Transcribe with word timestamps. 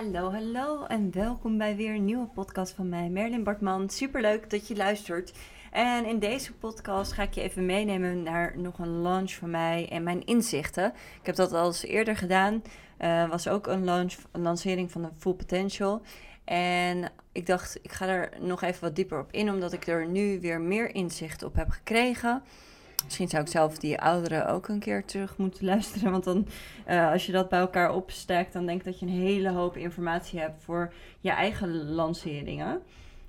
Hallo, 0.00 0.30
hallo 0.30 0.84
en 0.84 1.12
welkom 1.12 1.58
bij 1.58 1.76
weer 1.76 1.94
een 1.94 2.04
nieuwe 2.04 2.26
podcast 2.26 2.72
van 2.72 2.88
mij, 2.88 3.08
Merlin 3.08 3.44
Bartman. 3.44 3.90
Superleuk 3.90 4.50
dat 4.50 4.68
je 4.68 4.76
luistert. 4.76 5.32
En 5.70 6.06
in 6.06 6.18
deze 6.18 6.52
podcast 6.52 7.12
ga 7.12 7.22
ik 7.22 7.34
je 7.34 7.40
even 7.40 7.66
meenemen 7.66 8.22
naar 8.22 8.58
nog 8.58 8.78
een 8.78 9.02
launch 9.02 9.32
van 9.32 9.50
mij 9.50 9.88
en 9.90 10.02
mijn 10.02 10.24
inzichten. 10.24 10.92
Ik 11.20 11.26
heb 11.26 11.34
dat 11.34 11.52
al 11.52 11.66
eens 11.66 11.84
eerder 11.84 12.16
gedaan. 12.16 12.62
Uh, 12.98 13.28
was 13.28 13.48
ook 13.48 13.66
een, 13.66 13.84
launch, 13.84 14.14
een 14.32 14.42
lancering 14.42 14.90
van 14.90 15.02
de 15.02 15.08
Full 15.18 15.34
Potential. 15.34 16.02
En 16.44 17.12
ik 17.32 17.46
dacht, 17.46 17.78
ik 17.82 17.92
ga 17.92 18.06
er 18.06 18.32
nog 18.40 18.62
even 18.62 18.80
wat 18.80 18.96
dieper 18.96 19.20
op 19.20 19.32
in, 19.32 19.50
omdat 19.50 19.72
ik 19.72 19.86
er 19.86 20.06
nu 20.06 20.40
weer 20.40 20.60
meer 20.60 20.94
inzicht 20.94 21.42
op 21.42 21.54
heb 21.54 21.70
gekregen. 21.70 22.42
Misschien 23.04 23.28
zou 23.28 23.42
ik 23.42 23.48
zelf 23.48 23.78
die 23.78 24.00
ouderen 24.00 24.48
ook 24.48 24.68
een 24.68 24.78
keer 24.78 25.04
terug 25.04 25.36
moeten 25.36 25.64
luisteren. 25.72 26.10
Want 26.10 26.24
dan, 26.24 26.46
uh, 26.88 27.10
als 27.10 27.26
je 27.26 27.32
dat 27.32 27.48
bij 27.48 27.60
elkaar 27.60 27.94
opstekt, 27.94 28.52
dan 28.52 28.66
denk 28.66 28.78
ik 28.78 28.84
dat 28.84 28.98
je 28.98 29.06
een 29.06 29.12
hele 29.12 29.50
hoop 29.50 29.76
informatie 29.76 30.40
hebt 30.40 30.62
voor 30.62 30.92
je 31.20 31.30
eigen 31.30 31.90
lanceringen. 31.90 32.82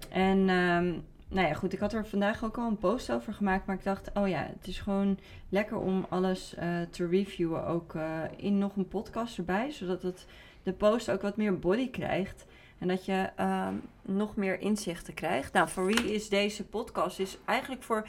En 0.09 0.49
um, 0.49 1.03
nou 1.31 1.47
ja, 1.47 1.53
goed, 1.53 1.73
ik 1.73 1.79
had 1.79 1.93
er 1.93 2.07
vandaag 2.07 2.43
ook 2.43 2.57
al 2.57 2.67
een 2.67 2.77
post 2.77 3.11
over 3.11 3.33
gemaakt. 3.33 3.65
Maar 3.65 3.75
ik 3.75 3.83
dacht, 3.83 4.09
oh 4.13 4.27
ja, 4.27 4.49
het 4.57 4.67
is 4.67 4.79
gewoon 4.79 5.19
lekker 5.49 5.77
om 5.77 6.05
alles 6.09 6.55
uh, 6.59 6.81
te 6.89 7.07
reviewen. 7.07 7.65
Ook 7.65 7.93
uh, 7.93 8.21
in 8.35 8.57
nog 8.57 8.75
een 8.75 8.87
podcast 8.87 9.37
erbij. 9.37 9.71
Zodat 9.71 10.01
het, 10.01 10.25
de 10.63 10.73
post 10.73 11.11
ook 11.11 11.21
wat 11.21 11.37
meer 11.37 11.59
body 11.59 11.89
krijgt. 11.89 12.45
En 12.77 12.87
dat 12.87 13.05
je 13.05 13.29
um, 13.39 13.81
nog 14.01 14.35
meer 14.35 14.59
inzichten 14.59 15.13
krijgt. 15.13 15.53
Nou, 15.53 15.69
voor 15.69 15.85
wie 15.85 16.13
is 16.13 16.29
deze 16.29 16.65
podcast? 16.65 17.19
Is 17.19 17.37
eigenlijk 17.45 17.83
voor 17.83 18.07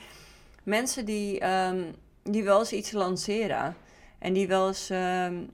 mensen 0.62 1.04
die, 1.04 1.48
um, 1.48 1.94
die 2.22 2.44
wel 2.44 2.58
eens 2.58 2.72
iets 2.72 2.92
lanceren. 2.92 3.76
En 4.18 4.32
die 4.32 4.48
wel 4.48 4.66
eens, 4.66 4.90
um, 4.90 5.50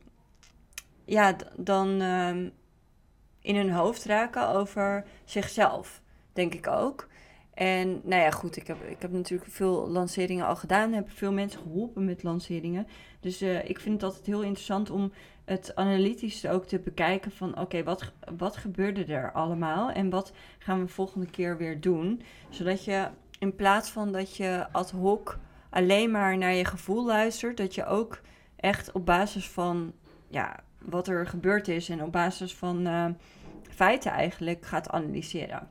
ja, 1.05 1.37
dan 1.57 2.01
um, 2.01 2.53
in 3.41 3.57
hun 3.57 3.71
hoofd 3.71 4.05
raken 4.05 4.49
over 4.49 5.05
zichzelf, 5.25 6.01
denk 6.33 6.55
ik 6.55 6.67
ook. 6.67 7.09
En 7.55 8.01
nou 8.05 8.23
ja, 8.23 8.31
goed, 8.31 8.57
ik 8.57 8.67
heb, 8.67 8.85
ik 8.89 9.03
heb 9.03 9.13
natuurlijk 9.13 9.51
veel 9.51 9.89
lanceringen 9.89 10.47
al 10.47 10.57
gedaan. 10.57 10.93
Heb 10.93 11.11
veel 11.11 11.33
mensen 11.33 11.61
geholpen 11.61 12.05
met 12.05 12.23
lanceringen. 12.23 12.87
Dus 13.21 13.43
uh, 13.43 13.69
ik 13.69 13.81
vind 13.81 13.95
het 13.95 14.03
altijd 14.05 14.27
heel 14.27 14.43
interessant 14.43 14.91
om 14.91 15.13
het 15.45 15.73
analytisch 15.75 16.47
ook 16.47 16.65
te 16.65 16.79
bekijken 16.79 17.31
van... 17.31 17.61
oké, 17.61 17.83
wat, 17.83 18.13
wat 18.37 18.57
gebeurde 18.57 19.05
er 19.05 19.33
allemaal? 19.33 19.91
En 19.91 20.11
wat 20.11 20.33
gaan 20.59 20.81
we 20.81 20.89
volgende 20.89 21.27
keer 21.27 21.57
weer 21.57 21.81
doen? 21.81 22.23
Zodat 22.49 22.85
je 22.85 23.09
in 23.39 23.57
plaats 23.57 23.91
van 23.91 24.13
dat 24.13 24.37
je 24.37 24.67
ad 24.73 24.91
hoc 24.91 25.39
alleen 25.71 26.11
maar 26.11 26.39
naar 26.39 26.55
je 26.55 26.65
gevoel 26.65 27.07
luistert, 27.07 27.57
dat 27.57 27.75
je 27.75 27.87
ook 27.87 28.21
echt 28.57 28.93
op 28.93 29.07
basis 29.07 29.49
van 29.49 29.93
ja, 30.29 30.57
wat 30.79 31.09
er 31.09 31.27
gebeurd 31.27 31.69
is 31.69 31.89
en 31.89 32.03
op 32.03 32.13
basis 32.13 32.55
van 32.55 32.87
uh, 32.87 33.07
feiten 33.71 34.11
eigenlijk 34.11 34.67
gaat 34.67 34.91
analyseren. 34.91 35.69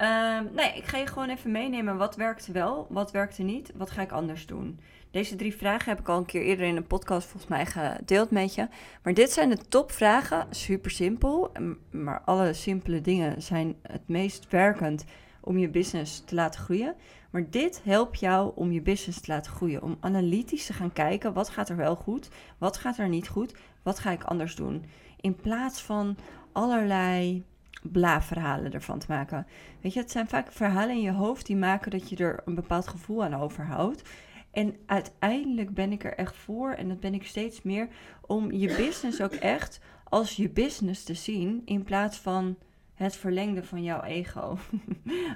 Uh, 0.00 0.40
nee, 0.52 0.72
ik 0.76 0.84
ga 0.84 0.98
je 0.98 1.06
gewoon 1.06 1.28
even 1.28 1.50
meenemen. 1.50 1.96
Wat 1.96 2.16
werkte 2.16 2.52
wel, 2.52 2.86
wat 2.88 3.10
werkte 3.10 3.42
niet, 3.42 3.72
wat 3.74 3.90
ga 3.90 4.02
ik 4.02 4.12
anders 4.12 4.46
doen? 4.46 4.80
Deze 5.10 5.36
drie 5.36 5.56
vragen 5.56 5.90
heb 5.90 6.00
ik 6.00 6.08
al 6.08 6.18
een 6.18 6.26
keer 6.26 6.42
eerder 6.42 6.66
in 6.66 6.76
een 6.76 6.86
podcast 6.86 7.28
volgens 7.28 7.50
mij 7.50 7.66
gedeeld 7.66 8.30
met 8.30 8.54
je. 8.54 8.68
Maar 9.02 9.14
dit 9.14 9.30
zijn 9.30 9.50
de 9.50 9.68
topvragen, 9.68 10.46
super 10.50 10.90
simpel. 10.90 11.52
Maar 11.90 12.20
alle 12.24 12.52
simpele 12.52 13.00
dingen 13.00 13.42
zijn 13.42 13.74
het 13.82 14.08
meest 14.08 14.46
werkend 14.48 15.04
om 15.40 15.58
je 15.58 15.68
business 15.68 16.24
te 16.24 16.34
laten 16.34 16.60
groeien. 16.60 16.94
Maar 17.30 17.50
dit 17.50 17.80
helpt 17.84 18.20
jou 18.20 18.52
om 18.54 18.72
je 18.72 18.82
business 18.82 19.20
te 19.20 19.32
laten 19.32 19.52
groeien. 19.52 19.82
Om 19.82 19.96
analytisch 20.00 20.66
te 20.66 20.72
gaan 20.72 20.92
kijken, 20.92 21.32
wat 21.32 21.48
gaat 21.48 21.68
er 21.68 21.76
wel 21.76 21.96
goed, 21.96 22.28
wat 22.58 22.76
gaat 22.76 22.98
er 22.98 23.08
niet 23.08 23.28
goed, 23.28 23.54
wat 23.82 23.98
ga 23.98 24.10
ik 24.10 24.24
anders 24.24 24.54
doen. 24.54 24.84
In 25.20 25.36
plaats 25.36 25.82
van 25.82 26.16
allerlei 26.52 27.44
bla-verhalen 27.82 28.72
ervan 28.72 28.98
te 28.98 29.06
maken. 29.08 29.46
Weet 29.80 29.92
je, 29.92 30.00
het 30.00 30.10
zijn 30.10 30.28
vaak 30.28 30.52
verhalen 30.52 30.94
in 30.94 31.02
je 31.02 31.12
hoofd 31.12 31.46
die 31.46 31.56
maken 31.56 31.90
dat 31.90 32.08
je 32.08 32.16
er 32.16 32.42
een 32.44 32.54
bepaald 32.54 32.88
gevoel 32.88 33.24
aan 33.24 33.34
overhoudt. 33.34 34.02
En 34.50 34.76
uiteindelijk 34.86 35.74
ben 35.74 35.92
ik 35.92 36.04
er 36.04 36.14
echt 36.14 36.36
voor, 36.36 36.70
en 36.70 36.88
dat 36.88 37.00
ben 37.00 37.14
ik 37.14 37.26
steeds 37.26 37.62
meer, 37.62 37.88
om 38.26 38.52
je 38.52 38.76
business 38.76 39.22
ook 39.22 39.32
echt 39.32 39.80
als 40.04 40.36
je 40.36 40.50
business 40.50 41.04
te 41.04 41.14
zien 41.14 41.62
in 41.64 41.82
plaats 41.82 42.18
van 42.18 42.56
het 43.04 43.16
verlengde 43.16 43.64
van 43.64 43.82
jouw 43.82 44.02
ego. 44.02 44.40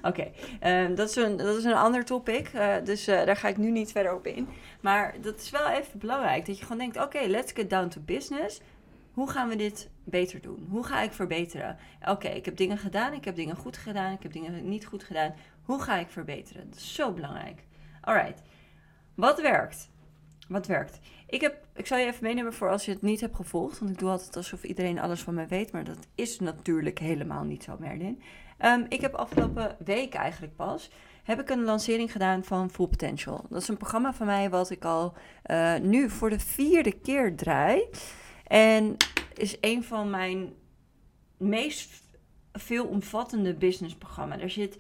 Oké, 0.03 0.31
okay. 0.61 0.95
dat, 0.95 1.09
is 1.09 1.17
een, 1.17 1.37
dat 1.37 1.57
is 1.57 1.65
een 1.65 1.75
ander 1.75 2.05
topic. 2.05 2.53
Uh, 2.55 2.75
dus 2.85 3.09
uh, 3.09 3.25
daar 3.25 3.37
ga 3.37 3.49
ik 3.49 3.57
nu 3.57 3.71
niet 3.71 3.93
verder 3.93 4.15
op 4.15 4.27
in. 4.27 4.49
Maar 4.81 5.15
dat 5.21 5.41
is 5.41 5.51
wel 5.51 5.69
even 5.69 5.99
belangrijk. 5.99 6.47
Dat 6.47 6.59
je 6.59 6.63
gewoon 6.63 6.79
denkt: 6.79 7.01
oké, 7.01 7.27
let's 7.27 7.53
get 7.53 7.71
down 7.71 7.89
to 7.89 8.01
business. 8.01 8.61
Hoe 9.13 9.31
gaan 9.31 9.49
we 9.49 9.57
dit 9.57 9.91
beter 10.05 10.41
doen? 10.41 10.67
Hoe 10.71 10.85
ga 10.85 11.01
ik 11.01 11.13
verbeteren? 11.13 11.77
Oké, 12.09 12.29
ik 12.29 12.45
heb 12.45 12.57
dingen 12.57 12.79
gedaan, 12.79 13.13
ik 13.13 13.25
heb 13.25 13.37
dingen 13.37 13.57
goed 13.57 13.77
gedaan, 13.77 14.13
ik 14.13 14.23
heb 14.23 14.33
dingen 14.33 14.69
niet 14.69 14.87
goed 14.87 15.05
gedaan. 15.05 15.35
Hoe 15.63 15.83
ga 15.83 15.97
ik 15.97 16.09
verbeteren? 16.09 16.71
Dat 16.71 16.79
is 16.79 16.95
zo 16.95 17.13
belangrijk. 17.13 17.65
Alright, 18.01 18.43
wat 19.15 19.41
werkt? 19.41 19.91
Wat 20.49 20.67
werkt? 20.67 20.99
Ik, 21.27 21.41
heb, 21.41 21.67
ik 21.75 21.87
zal 21.87 21.99
je 21.99 22.07
even 22.07 22.23
meenemen 22.23 22.53
voor 22.53 22.71
als 22.71 22.85
je 22.85 22.91
het 22.91 23.03
niet 23.03 23.21
hebt 23.21 23.37
gevolgd. 23.37 23.79
Want 23.79 23.91
ik 23.91 23.99
doe 23.99 24.11
altijd 24.11 24.37
alsof 24.37 24.65
iedereen 24.65 24.99
alles 24.99 25.21
van 25.21 25.35
mij 25.35 25.49
weet. 25.49 25.73
Maar 25.73 25.85
dat 25.85 26.07
is 26.15 26.41
natuurlijk 26.41 26.99
helemaal 26.99 27.45
niet 27.45 27.63
zo, 27.63 27.77
Merlin. 27.79 28.23
Um, 28.65 28.87
ik 28.89 29.01
heb 29.01 29.15
afgelopen 29.15 29.77
week 29.85 30.15
eigenlijk 30.15 30.57
pas... 30.57 30.91
heb 31.23 31.41
ik 31.41 31.51
een 31.51 31.65
lancering 31.65 32.13
gedaan 32.13 32.45
van 32.45 32.71
Full 32.71 32.87
Potential. 32.87 33.45
Dat 33.49 33.63
is 33.63 33.69
een 33.69 33.77
programma 33.77 34.15
van 34.15 34.27
mij 34.27 34.51
wat 34.51 34.71
ik 34.71 34.85
al 34.85 35.15
uh, 35.47 35.77
nu 35.77 36.11
voor 36.11 36.31
de 36.31 36.39
vierde 36.39 36.93
keer 36.93 37.37
draai. 37.37 37.83
En 38.47 38.97
is 39.35 39.57
een 39.61 39.85
van 39.85 40.11
mijn 40.11 40.53
meest 41.37 42.03
veelomvattende 42.53 43.55
businessprogramma's. 43.55 44.43
Er 44.43 44.51
zit 44.51 44.77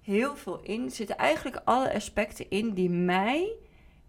heel 0.00 0.36
veel 0.36 0.60
in. 0.62 0.84
Er 0.84 0.90
zitten 0.90 1.16
eigenlijk 1.16 1.60
alle 1.64 1.94
aspecten 1.94 2.50
in 2.50 2.74
die 2.74 2.90
mij 2.90 3.52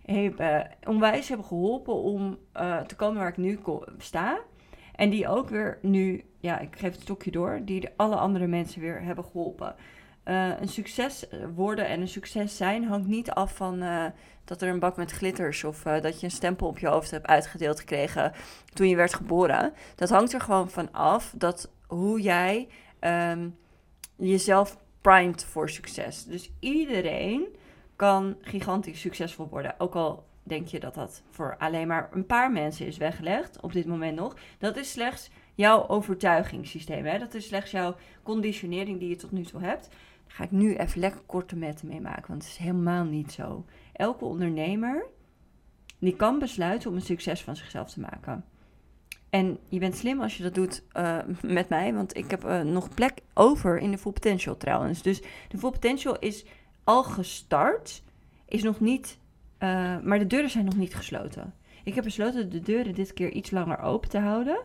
hebben, 0.05 0.69
onwijs 0.83 1.27
hebben 1.27 1.45
geholpen 1.45 1.93
om 1.93 2.37
uh, 2.57 2.81
te 2.81 2.95
komen 2.95 3.19
waar 3.19 3.29
ik 3.29 3.37
nu 3.37 3.59
sta. 3.97 4.39
En 4.95 5.09
die 5.09 5.27
ook 5.27 5.49
weer 5.49 5.79
nu, 5.81 6.23
ja, 6.39 6.59
ik 6.59 6.75
geef 6.75 6.91
het 6.91 7.01
stokje 7.01 7.31
door, 7.31 7.61
die 7.65 7.89
alle 7.95 8.15
andere 8.15 8.47
mensen 8.47 8.81
weer 8.81 9.01
hebben 9.01 9.23
geholpen. 9.23 9.75
Uh, 10.25 10.59
een 10.59 10.67
succes 10.67 11.25
worden 11.55 11.87
en 11.87 12.01
een 12.01 12.07
succes 12.07 12.57
zijn 12.57 12.83
hangt 12.83 13.07
niet 13.07 13.31
af 13.31 13.55
van 13.55 13.83
dat 14.45 14.61
er 14.61 14.69
een 14.69 14.79
bak 14.79 14.97
met 14.97 15.11
glitters 15.11 15.63
of 15.63 15.81
dat 15.81 16.19
je 16.19 16.25
een 16.25 16.31
stempel 16.31 16.67
op 16.67 16.79
je 16.79 16.87
hoofd 16.87 17.11
hebt 17.11 17.27
uitgedeeld 17.27 17.79
gekregen 17.79 18.31
toen 18.73 18.89
je 18.89 18.95
werd 18.95 19.13
geboren. 19.13 19.73
Dat 19.95 20.09
hangt 20.09 20.33
er 20.33 20.41
gewoon 20.41 20.69
van 20.69 20.91
af 20.91 21.33
dat 21.37 21.71
hoe 21.87 22.21
jij 22.21 22.67
um, 22.99 23.57
jezelf 24.15 24.77
primed 25.01 25.43
voor 25.43 25.69
succes. 25.69 26.25
Dus 26.25 26.51
iedereen 26.59 27.55
kan 28.03 28.37
gigantisch 28.41 28.99
succesvol 28.99 29.47
worden. 29.49 29.75
Ook 29.77 29.95
al 29.95 30.25
denk 30.43 30.67
je 30.67 30.79
dat 30.79 30.93
dat 30.93 31.21
voor 31.29 31.55
alleen 31.57 31.87
maar 31.87 32.09
een 32.11 32.25
paar 32.25 32.51
mensen 32.51 32.85
is 32.87 32.97
weggelegd, 32.97 33.61
op 33.61 33.73
dit 33.73 33.85
moment 33.85 34.15
nog. 34.15 34.35
Dat 34.57 34.77
is 34.77 34.91
slechts 34.91 35.29
jouw 35.55 35.87
overtuigingssysteem. 35.87 37.05
Hè? 37.05 37.19
Dat 37.19 37.33
is 37.33 37.47
slechts 37.47 37.71
jouw 37.71 37.95
conditionering 38.23 38.99
die 38.99 39.09
je 39.09 39.15
tot 39.15 39.31
nu 39.31 39.43
toe 39.43 39.61
hebt. 39.61 39.89
Daar 39.89 40.35
ga 40.35 40.43
ik 40.43 40.51
nu 40.51 40.75
even 40.75 40.99
lekker 40.99 41.21
korte 41.25 41.55
metten 41.55 41.87
mee 41.87 42.01
maken, 42.01 42.27
want 42.27 42.43
het 42.43 42.51
is 42.51 42.57
helemaal 42.57 43.03
niet 43.03 43.31
zo. 43.31 43.65
Elke 43.93 44.25
ondernemer 44.25 45.05
die 45.99 46.15
kan 46.15 46.39
besluiten 46.39 46.89
om 46.89 46.95
een 46.95 47.01
succes 47.01 47.41
van 47.41 47.55
zichzelf 47.55 47.91
te 47.91 47.99
maken. 47.99 48.45
En 49.29 49.57
je 49.69 49.79
bent 49.79 49.95
slim 49.95 50.21
als 50.21 50.37
je 50.37 50.43
dat 50.43 50.53
doet 50.53 50.83
uh, 50.97 51.17
met 51.41 51.69
mij, 51.69 51.93
want 51.93 52.17
ik 52.17 52.31
heb 52.31 52.45
uh, 52.45 52.61
nog 52.61 52.89
plek 52.89 53.13
over 53.33 53.77
in 53.77 53.91
de 53.91 53.97
Full 53.97 54.11
Potential 54.11 54.57
trouwens. 54.57 55.01
Dus 55.01 55.21
de 55.47 55.57
Full 55.57 55.71
Potential 55.71 56.19
is 56.19 56.45
al 56.83 57.03
gestart, 57.03 58.03
is 58.45 58.63
nog 58.63 58.79
niet, 58.79 59.17
uh, 59.59 59.99
maar 59.99 60.19
de 60.19 60.27
deuren 60.27 60.49
zijn 60.49 60.65
nog 60.65 60.75
niet 60.75 60.95
gesloten. 60.95 61.53
Ik 61.83 61.95
heb 61.95 62.03
besloten 62.03 62.49
de 62.49 62.59
deuren 62.59 62.93
dit 62.93 63.13
keer 63.13 63.31
iets 63.31 63.51
langer 63.51 63.79
open 63.79 64.09
te 64.09 64.19
houden. 64.19 64.61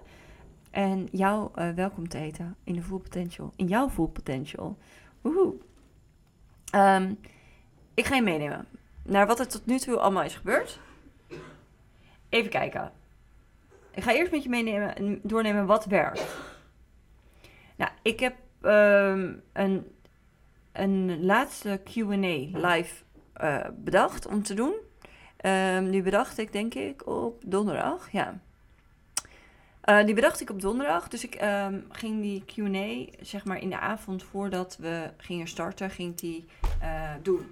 En 0.70 1.08
jou 1.10 1.50
uh, 1.54 1.70
welkom 1.70 2.08
te 2.08 2.16
heten 2.16 2.56
in 2.64 2.74
de 2.74 2.82
Full 2.82 2.98
Potential. 2.98 3.52
In 3.56 3.66
jouw 3.66 3.88
Full 3.88 4.06
Potential. 4.06 4.78
Woehoe. 5.20 5.54
Um, 6.74 7.18
ik 7.94 8.06
ga 8.06 8.14
je 8.14 8.22
meenemen 8.22 8.66
naar 9.02 9.26
wat 9.26 9.40
er 9.40 9.48
tot 9.48 9.66
nu 9.66 9.78
toe 9.78 9.96
allemaal 9.96 10.22
is 10.22 10.34
gebeurd. 10.34 10.80
Even 12.28 12.50
kijken. 12.50 12.92
Ik 13.90 14.02
ga 14.02 14.14
eerst 14.14 14.32
met 14.32 14.42
je 14.42 14.48
meenemen, 14.48 15.20
doornemen 15.22 15.66
wat 15.66 15.84
werkt. 15.84 16.26
Nou, 17.76 17.90
ik 18.02 18.20
heb 18.20 18.34
um, 18.62 19.42
een 19.52 19.86
een 20.78 21.24
laatste 21.24 21.80
QA 21.84 22.16
live 22.68 23.02
uh, 23.42 23.64
bedacht 23.76 24.26
om 24.26 24.42
te 24.42 24.54
doen. 24.54 24.74
Um, 25.46 25.90
die 25.90 26.02
bedacht 26.02 26.38
ik 26.38 26.52
denk 26.52 26.74
ik 26.74 27.06
op 27.06 27.42
donderdag. 27.46 28.12
Ja. 28.12 28.40
Uh, 29.84 30.04
die 30.04 30.14
bedacht 30.14 30.40
ik 30.40 30.50
op 30.50 30.60
donderdag. 30.60 31.08
Dus 31.08 31.24
ik 31.24 31.42
um, 31.42 31.86
ging 31.90 32.22
die 32.22 32.44
QA, 32.44 33.18
zeg 33.20 33.44
maar 33.44 33.60
in 33.60 33.70
de 33.70 33.78
avond 33.78 34.22
voordat 34.22 34.76
we 34.80 35.10
gingen 35.16 35.48
starten, 35.48 35.90
ging 35.90 36.16
die 36.16 36.46
uh, 36.82 37.10
doen. 37.22 37.46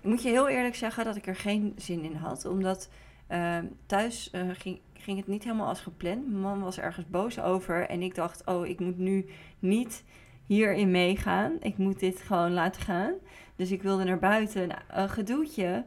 Ik 0.00 0.08
moet 0.08 0.22
je 0.22 0.28
heel 0.28 0.48
eerlijk 0.48 0.74
zeggen 0.74 1.04
dat 1.04 1.16
ik 1.16 1.26
er 1.26 1.36
geen 1.36 1.72
zin 1.76 2.04
in 2.04 2.14
had. 2.14 2.44
Omdat 2.44 2.88
Ehm, 3.32 3.66
thuis 3.86 4.30
eh, 4.30 4.48
ging, 4.52 4.80
ging 4.92 5.18
het 5.18 5.26
niet 5.26 5.44
helemaal 5.44 5.68
als 5.68 5.80
gepland. 5.80 6.26
Mijn 6.26 6.40
man 6.40 6.62
was 6.62 6.78
ergens 6.78 7.06
boos 7.08 7.40
over. 7.40 7.88
En 7.88 8.02
ik 8.02 8.14
dacht, 8.14 8.46
oh, 8.46 8.66
ik 8.66 8.80
moet 8.80 8.98
nu 8.98 9.26
niet 9.58 10.04
hierin 10.46 10.90
meegaan. 10.90 11.56
Ik 11.60 11.76
moet 11.76 12.00
dit 12.00 12.20
gewoon 12.20 12.52
laten 12.52 12.82
gaan. 12.82 13.14
Dus 13.56 13.70
ik 13.70 13.82
wilde 13.82 14.04
naar 14.04 14.18
buiten, 14.18 14.68
nou, 14.68 14.80
een 14.88 15.08
gedoetje. 15.08 15.84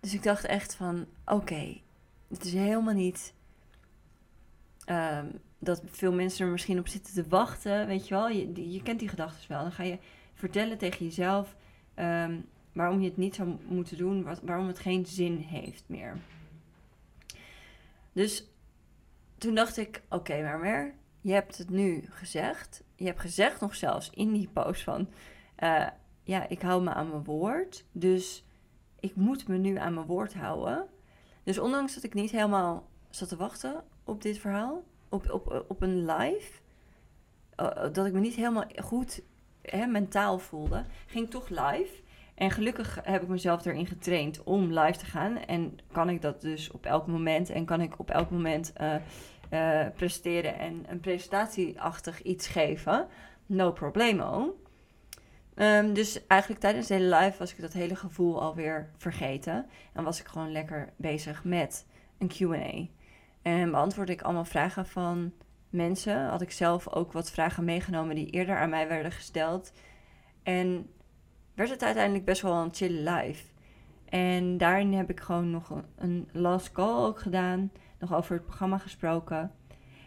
Dus 0.00 0.14
ik 0.14 0.22
dacht 0.22 0.44
echt 0.44 0.74
van, 0.74 1.06
oké, 1.24 1.80
het 2.28 2.44
is 2.44 2.52
helemaal 2.52 2.94
niet 2.94 3.34
ehm, 4.84 5.26
dat 5.58 5.82
veel 5.86 6.12
mensen 6.12 6.46
er 6.46 6.52
misschien 6.52 6.78
op 6.78 6.88
zitten 6.88 7.14
te 7.14 7.28
wachten. 7.28 7.86
Weet 7.86 8.08
je 8.08 8.14
wel, 8.14 8.28
je, 8.28 8.70
je 8.72 8.82
kent 8.82 8.98
die 8.98 9.08
gedachten 9.08 9.48
wel. 9.48 9.62
Dan 9.62 9.72
ga 9.72 9.82
je 9.82 9.98
vertellen 10.34 10.78
tegen 10.78 11.04
jezelf 11.04 11.56
ehm, 11.94 12.38
waarom 12.72 13.00
je 13.00 13.08
het 13.08 13.16
niet 13.16 13.34
zou 13.34 13.56
moeten 13.68 13.96
doen, 13.96 14.26
waarom 14.42 14.66
het 14.66 14.78
geen 14.78 15.06
zin 15.06 15.36
heeft 15.36 15.84
meer. 15.86 16.16
Dus 18.12 18.44
toen 19.38 19.54
dacht 19.54 19.76
ik, 19.76 20.02
oké, 20.08 20.42
maar 20.42 20.58
meer, 20.58 20.94
je 21.20 21.32
hebt 21.32 21.58
het 21.58 21.70
nu 21.70 22.04
gezegd. 22.08 22.82
Je 23.00 23.06
hebt 23.06 23.20
gezegd 23.20 23.60
nog 23.60 23.74
zelfs 23.74 24.10
in 24.10 24.32
die 24.32 24.48
post 24.52 24.82
van, 24.82 25.08
uh, 25.58 25.86
ja, 26.22 26.48
ik 26.48 26.62
hou 26.62 26.82
me 26.82 26.92
aan 26.92 27.08
mijn 27.08 27.24
woord. 27.24 27.84
Dus 27.92 28.44
ik 28.98 29.16
moet 29.16 29.48
me 29.48 29.56
nu 29.56 29.76
aan 29.76 29.94
mijn 29.94 30.06
woord 30.06 30.34
houden. 30.34 30.86
Dus 31.42 31.58
ondanks 31.58 31.94
dat 31.94 32.02
ik 32.02 32.14
niet 32.14 32.30
helemaal 32.30 32.88
zat 33.10 33.28
te 33.28 33.36
wachten 33.36 33.84
op 34.04 34.22
dit 34.22 34.38
verhaal, 34.38 34.82
op, 35.08 35.30
op, 35.30 35.64
op 35.68 35.82
een 35.82 36.04
live, 36.04 36.60
uh, 37.56 37.66
dat 37.92 38.06
ik 38.06 38.12
me 38.12 38.20
niet 38.20 38.34
helemaal 38.34 38.64
goed 38.82 39.22
hè, 39.62 39.86
mentaal 39.86 40.38
voelde, 40.38 40.84
ging 41.06 41.24
ik 41.24 41.30
toch 41.30 41.48
live. 41.48 42.02
En 42.34 42.50
gelukkig 42.50 42.98
heb 43.02 43.22
ik 43.22 43.28
mezelf 43.28 43.64
erin 43.64 43.86
getraind 43.86 44.42
om 44.42 44.78
live 44.78 44.98
te 44.98 45.04
gaan. 45.04 45.36
En 45.36 45.78
kan 45.92 46.08
ik 46.08 46.22
dat 46.22 46.40
dus 46.40 46.70
op 46.70 46.86
elk 46.86 47.06
moment. 47.06 47.50
En 47.50 47.64
kan 47.64 47.80
ik 47.80 47.98
op 47.98 48.10
elk 48.10 48.30
moment 48.30 48.72
uh, 49.50 49.86
presteren 49.94 50.58
en 50.58 50.84
een 50.88 51.00
presentatieachtig 51.00 52.22
iets 52.22 52.46
geven. 52.46 53.06
No 53.46 53.72
problemo. 53.72 54.54
Um, 55.54 55.92
dus 55.94 56.26
eigenlijk 56.26 56.60
tijdens 56.60 56.86
de 56.86 56.94
hele 56.94 57.16
live 57.16 57.38
was 57.38 57.52
ik 57.52 57.60
dat 57.60 57.72
hele 57.72 57.96
gevoel 57.96 58.40
alweer 58.40 58.90
vergeten. 58.96 59.66
En 59.92 60.04
was 60.04 60.20
ik 60.20 60.26
gewoon 60.26 60.52
lekker 60.52 60.92
bezig 60.96 61.44
met 61.44 61.86
een 62.18 62.30
QA. 62.38 62.86
En 63.42 63.70
beantwoordde 63.70 64.12
ik 64.12 64.22
allemaal 64.22 64.44
vragen 64.44 64.86
van 64.86 65.32
mensen. 65.70 66.26
Had 66.26 66.40
ik 66.40 66.50
zelf 66.50 66.88
ook 66.88 67.12
wat 67.12 67.30
vragen 67.30 67.64
meegenomen 67.64 68.14
die 68.14 68.30
eerder 68.30 68.56
aan 68.56 68.70
mij 68.70 68.88
werden 68.88 69.12
gesteld. 69.12 69.72
En 70.42 70.90
werd 71.54 71.70
het 71.70 71.82
uiteindelijk 71.82 72.24
best 72.24 72.42
wel 72.42 72.54
een 72.54 72.74
chill 72.74 73.08
live. 73.08 73.44
En 74.08 74.58
daarin 74.58 74.92
heb 74.92 75.10
ik 75.10 75.20
gewoon 75.20 75.50
nog 75.50 75.82
een, 75.96 76.28
last 76.32 76.72
call 76.72 77.04
ook 77.04 77.20
gedaan. 77.20 77.72
Nog 78.00 78.14
over 78.14 78.34
het 78.34 78.44
programma 78.44 78.78
gesproken. 78.78 79.52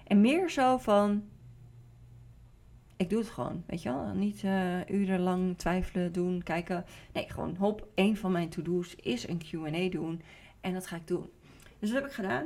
En 0.03 0.21
meer 0.21 0.49
zo 0.49 0.77
van. 0.77 1.23
Ik 2.97 3.09
doe 3.09 3.19
het 3.19 3.29
gewoon, 3.29 3.63
weet 3.67 3.81
je 3.81 3.89
wel. 3.89 4.13
Niet 4.13 4.43
uh, 4.43 4.89
urenlang 4.89 5.57
twijfelen, 5.57 6.11
doen, 6.11 6.43
kijken. 6.43 6.85
Nee, 7.13 7.29
gewoon 7.29 7.55
hop. 7.55 7.87
Een 7.95 8.17
van 8.17 8.31
mijn 8.31 8.49
to-do's 8.49 8.95
is 8.95 9.27
een 9.27 9.41
QA 9.41 9.89
doen. 9.89 10.21
En 10.61 10.73
dat 10.73 10.87
ga 10.87 10.95
ik 10.95 11.07
doen. 11.07 11.29
Dus 11.79 11.89
dat 11.89 12.01
heb 12.01 12.09
ik 12.09 12.15
gedaan. 12.15 12.45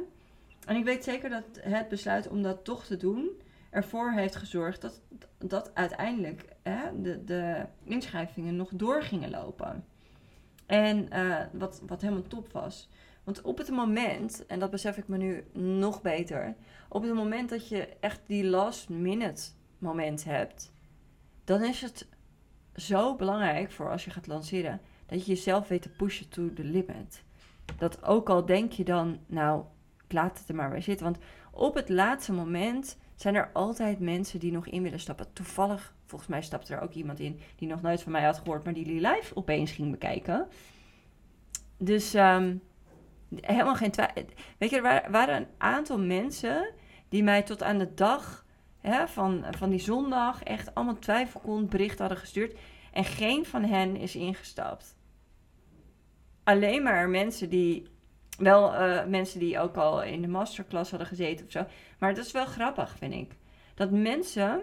En 0.65 0.75
ik 0.75 0.83
weet 0.83 1.03
zeker 1.03 1.29
dat 1.29 1.43
het 1.59 1.89
besluit 1.89 2.27
om 2.27 2.41
dat 2.41 2.63
toch 2.63 2.85
te 2.85 2.97
doen 2.97 3.29
ervoor 3.69 4.11
heeft 4.11 4.35
gezorgd 4.35 4.81
dat, 4.81 5.01
dat 5.37 5.71
uiteindelijk 5.73 6.45
hè, 6.63 7.01
de, 7.01 7.23
de 7.23 7.65
inschrijvingen 7.83 8.55
nog 8.55 8.69
door 8.73 9.03
gingen 9.03 9.29
lopen. 9.29 9.85
En 10.65 11.07
uh, 11.13 11.43
wat, 11.51 11.81
wat 11.87 12.01
helemaal 12.01 12.27
top 12.27 12.51
was. 12.51 12.89
Want 13.27 13.41
op 13.41 13.57
het 13.57 13.69
moment, 13.69 14.45
en 14.45 14.59
dat 14.59 14.69
besef 14.69 14.97
ik 14.97 15.07
me 15.07 15.17
nu 15.17 15.43
nog 15.53 16.01
beter, 16.01 16.55
op 16.89 17.01
het 17.01 17.13
moment 17.13 17.49
dat 17.49 17.67
je 17.67 17.87
echt 17.99 18.19
die 18.27 18.45
last 18.45 18.89
minute 18.89 19.49
moment 19.77 20.23
hebt, 20.23 20.73
dan 21.43 21.63
is 21.63 21.81
het 21.81 22.07
zo 22.75 23.15
belangrijk 23.15 23.71
voor 23.71 23.91
als 23.91 24.05
je 24.05 24.11
gaat 24.11 24.27
lanceren, 24.27 24.81
dat 25.05 25.25
je 25.25 25.31
jezelf 25.33 25.67
weet 25.67 25.81
te 25.81 25.89
pushen 25.89 26.29
to 26.29 26.53
the 26.53 26.63
limit. 26.63 27.23
Dat 27.77 28.03
ook 28.03 28.29
al 28.29 28.45
denk 28.45 28.71
je 28.71 28.83
dan, 28.83 29.19
nou, 29.25 29.63
laat 30.07 30.39
het 30.39 30.49
er 30.49 30.55
maar 30.55 30.69
bij 30.69 30.81
zitten. 30.81 31.05
Want 31.05 31.17
op 31.51 31.75
het 31.75 31.89
laatste 31.89 32.33
moment 32.33 32.97
zijn 33.15 33.35
er 33.35 33.49
altijd 33.53 33.99
mensen 33.99 34.39
die 34.39 34.51
nog 34.51 34.67
in 34.67 34.83
willen 34.83 34.99
stappen. 34.99 35.33
Toevallig, 35.33 35.95
volgens 36.05 36.29
mij 36.29 36.41
stapte 36.41 36.73
er 36.73 36.81
ook 36.81 36.93
iemand 36.93 37.19
in 37.19 37.39
die 37.55 37.67
nog 37.67 37.81
nooit 37.81 38.01
van 38.01 38.11
mij 38.11 38.23
had 38.23 38.37
gehoord, 38.37 38.63
maar 38.63 38.73
die 38.73 38.85
die 38.85 39.01
live 39.01 39.35
opeens 39.35 39.71
ging 39.71 39.91
bekijken. 39.91 40.47
Dus 41.77 42.13
um, 42.13 42.61
helemaal 43.35 43.75
geen 43.75 43.91
twijfel. 43.91 44.23
Weet 44.57 44.69
je, 44.69 44.81
er 44.81 45.11
waren 45.11 45.35
een 45.35 45.47
aantal 45.57 45.99
mensen 45.99 46.73
die 47.09 47.23
mij 47.23 47.43
tot 47.43 47.63
aan 47.63 47.77
de 47.77 47.93
dag 47.93 48.45
hè, 48.81 49.07
van, 49.07 49.45
van 49.57 49.69
die 49.69 49.79
zondag 49.79 50.43
echt 50.43 50.75
allemaal 50.75 50.99
twijfelkond 50.99 51.69
bericht 51.69 51.99
hadden 51.99 52.17
gestuurd. 52.17 52.57
En 52.91 53.05
geen 53.05 53.45
van 53.45 53.63
hen 53.63 53.95
is 53.95 54.15
ingestapt. 54.15 54.95
Alleen 56.43 56.83
maar 56.83 57.09
mensen 57.09 57.49
die 57.49 57.87
wel 58.37 58.73
uh, 58.73 59.05
mensen 59.05 59.39
die 59.39 59.59
ook 59.59 59.75
al 59.75 60.03
in 60.03 60.21
de 60.21 60.27
masterclass 60.27 60.89
hadden 60.89 61.07
gezeten 61.07 61.45
of 61.45 61.51
zo. 61.51 61.65
Maar 61.99 62.15
dat 62.15 62.25
is 62.25 62.31
wel 62.31 62.45
grappig, 62.45 62.97
vind 62.97 63.13
ik. 63.13 63.35
Dat 63.73 63.91
mensen, 63.91 64.61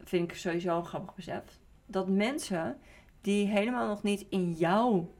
vind 0.00 0.30
ik 0.30 0.36
sowieso 0.36 0.76
een 0.76 0.84
grappig 0.84 1.14
besef, 1.14 1.42
dat 1.86 2.08
mensen 2.08 2.78
die 3.20 3.46
helemaal 3.46 3.88
nog 3.88 4.02
niet 4.02 4.26
in 4.28 4.52
jouw 4.52 5.14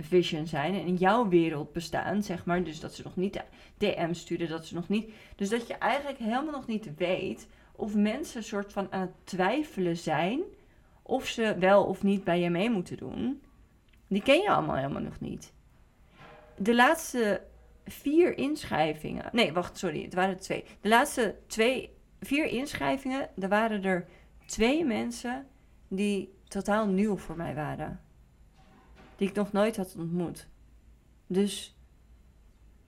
vision 0.00 0.46
zijn 0.46 0.74
en 0.74 0.86
in 0.86 0.94
jouw 0.94 1.28
wereld 1.28 1.72
bestaan, 1.72 2.22
zeg 2.22 2.44
maar. 2.44 2.64
Dus 2.64 2.80
dat 2.80 2.94
ze 2.94 3.02
nog 3.04 3.16
niet 3.16 3.42
DM 3.76 4.12
sturen, 4.12 4.48
dat 4.48 4.66
ze 4.66 4.74
nog 4.74 4.88
niet. 4.88 5.10
Dus 5.36 5.48
dat 5.48 5.66
je 5.66 5.74
eigenlijk 5.74 6.18
helemaal 6.18 6.52
nog 6.52 6.66
niet 6.66 6.96
weet 6.96 7.48
of 7.72 7.94
mensen 7.94 8.38
een 8.38 8.44
soort 8.44 8.72
van 8.72 8.86
aan 8.90 9.00
het 9.00 9.10
twijfelen 9.24 9.96
zijn 9.96 10.40
of 11.02 11.26
ze 11.26 11.56
wel 11.58 11.84
of 11.84 12.02
niet 12.02 12.24
bij 12.24 12.40
je 12.40 12.50
mee 12.50 12.70
moeten 12.70 12.96
doen. 12.96 13.42
Die 14.08 14.22
ken 14.22 14.40
je 14.40 14.50
allemaal 14.50 14.76
helemaal 14.76 15.02
nog 15.02 15.20
niet 15.20 15.52
de 16.58 16.74
laatste 16.74 17.42
vier 17.84 18.38
inschrijvingen. 18.38 19.28
Nee, 19.32 19.52
wacht, 19.52 19.78
sorry. 19.78 20.02
Het 20.02 20.14
waren 20.14 20.38
twee. 20.38 20.64
De 20.80 20.88
laatste 20.88 21.34
twee, 21.46 21.90
vier 22.20 22.46
inschrijvingen. 22.46 23.28
Er 23.38 23.48
waren 23.48 23.84
er 23.84 24.06
twee 24.46 24.84
mensen 24.84 25.46
die 25.88 26.34
totaal 26.48 26.86
nieuw 26.86 27.16
voor 27.16 27.36
mij 27.36 27.54
waren. 27.54 28.00
Die 29.18 29.28
ik 29.28 29.34
nog 29.34 29.52
nooit 29.52 29.76
had 29.76 29.94
ontmoet. 29.98 30.46
Dus 31.26 31.76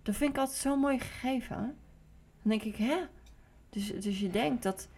dat 0.02 0.16
vind 0.16 0.30
ik 0.30 0.38
altijd 0.38 0.58
zo 0.58 0.76
mooi 0.76 0.98
gegeven. 0.98 1.76
Dan 2.42 2.50
denk 2.58 2.62
ik, 2.62 2.76
hè? 2.76 2.96
Dus, 3.70 3.92
dus 3.92 4.20
je 4.20 4.30
denkt 4.30 4.62
dat, 4.62 4.88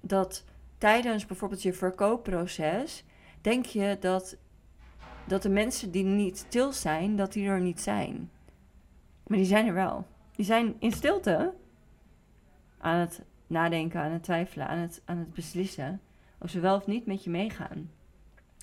dat 0.00 0.44
tijdens 0.78 1.26
bijvoorbeeld 1.26 1.62
je 1.62 1.72
verkoopproces. 1.72 3.04
Denk 3.40 3.66
je 3.66 3.96
dat 4.00 4.36
dat 5.26 5.42
de 5.42 5.48
mensen 5.48 5.90
die 5.90 6.04
niet 6.04 6.38
stil 6.38 6.72
zijn, 6.72 7.16
dat 7.16 7.32
die 7.32 7.48
er 7.48 7.60
niet 7.60 7.80
zijn. 7.80 8.30
Maar 9.26 9.38
die 9.38 9.46
zijn 9.46 9.66
er 9.66 9.74
wel. 9.74 10.06
Die 10.36 10.44
zijn 10.44 10.74
in 10.78 10.92
stilte 10.92 11.54
aan 12.78 12.98
het 12.98 13.22
nadenken, 13.46 14.00
aan 14.00 14.12
het 14.12 14.22
twijfelen, 14.22 14.66
aan 14.66 14.78
het, 14.78 15.02
aan 15.04 15.18
het 15.18 15.34
beslissen 15.34 16.00
of 16.38 16.50
ze 16.50 16.60
wel 16.60 16.76
of 16.76 16.86
niet 16.86 17.06
met 17.06 17.24
je 17.24 17.30
meegaan. 17.30 17.90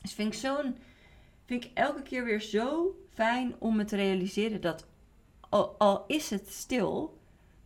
Dus 0.01 0.13
vind 0.13 0.34
ik 0.34 0.39
zo'n, 0.39 0.77
vind 1.48 1.63
ik 1.63 1.72
elke 1.74 2.01
keer 2.01 2.25
weer 2.25 2.42
zo 2.42 2.96
fijn 3.13 3.56
om 3.58 3.75
me 3.75 3.86
te 3.86 3.96
realiseren 3.96 4.62
dat 4.62 4.88
al, 5.50 6.04
is 6.08 6.30
het 6.30 6.50
stil, 6.50 7.18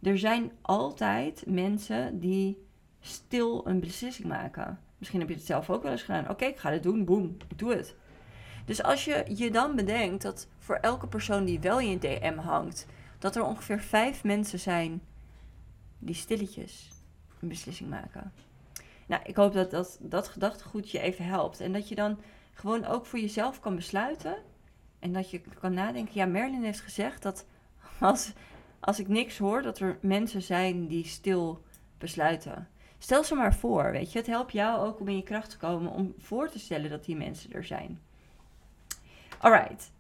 er 0.01 0.19
zijn 0.19 0.51
altijd 0.61 1.43
mensen 1.47 2.19
die 2.19 2.65
stil 2.99 3.67
een 3.67 3.79
beslissing 3.79 4.27
maken. 4.27 4.79
Misschien 4.97 5.19
heb 5.19 5.29
je 5.29 5.35
het 5.35 5.45
zelf 5.45 5.69
ook 5.69 5.83
wel 5.83 5.91
eens 5.91 6.03
gedaan. 6.03 6.29
Oké, 6.29 6.45
ik 6.45 6.57
ga 6.57 6.69
dit 6.69 6.83
doen, 6.83 7.05
boem, 7.05 7.37
doe 7.55 7.75
het. 7.75 7.95
Dus 8.65 8.83
als 8.83 9.05
je 9.05 9.25
je 9.35 9.51
dan 9.51 9.75
bedenkt 9.75 10.21
dat 10.21 10.47
voor 10.57 10.75
elke 10.75 11.07
persoon 11.07 11.45
die 11.45 11.59
wel 11.59 11.79
in 11.79 11.89
je 11.89 11.97
DM 11.97 12.37
hangt, 12.37 12.85
dat 13.19 13.35
er 13.35 13.43
ongeveer 13.43 13.79
vijf 13.79 14.23
mensen 14.23 14.59
zijn 14.59 15.01
die 15.99 16.15
stilletjes 16.15 16.89
een 17.39 17.47
beslissing 17.47 17.89
maken. 17.89 18.33
Nou, 19.07 19.21
ik 19.25 19.35
hoop 19.35 19.53
dat 19.53 19.71
dat, 19.71 19.97
dat 20.01 20.27
gedachtegoed 20.27 20.91
je 20.91 20.99
even 20.99 21.25
helpt. 21.25 21.59
En 21.59 21.73
dat 21.73 21.87
je 21.87 21.95
dan 21.95 22.17
gewoon 22.61 22.85
ook 22.85 23.05
voor 23.05 23.19
jezelf 23.19 23.59
kan 23.59 23.75
besluiten. 23.75 24.35
En 24.99 25.13
dat 25.13 25.29
je 25.29 25.41
kan 25.59 25.73
nadenken. 25.73 26.13
Ja, 26.13 26.25
Merlin 26.25 26.63
heeft 26.63 26.81
gezegd 26.81 27.21
dat 27.21 27.45
als, 27.99 28.31
als 28.79 28.99
ik 28.99 29.07
niks 29.07 29.37
hoor, 29.37 29.61
dat 29.61 29.79
er 29.79 29.97
mensen 30.01 30.41
zijn 30.41 30.87
die 30.87 31.05
stil 31.05 31.63
besluiten. 31.97 32.67
Stel 32.97 33.23
ze 33.23 33.35
maar 33.35 33.55
voor, 33.55 33.91
weet 33.91 34.11
je. 34.11 34.17
Het 34.17 34.27
helpt 34.27 34.51
jou 34.51 34.87
ook 34.87 34.99
om 34.99 35.07
in 35.07 35.15
je 35.15 35.23
kracht 35.23 35.49
te 35.49 35.57
komen 35.57 35.91
om 35.91 36.13
voor 36.17 36.49
te 36.49 36.59
stellen 36.59 36.89
dat 36.89 37.05
die 37.05 37.15
mensen 37.15 37.53
er 37.53 37.63
zijn. 37.63 38.01
Alright, 39.37 39.91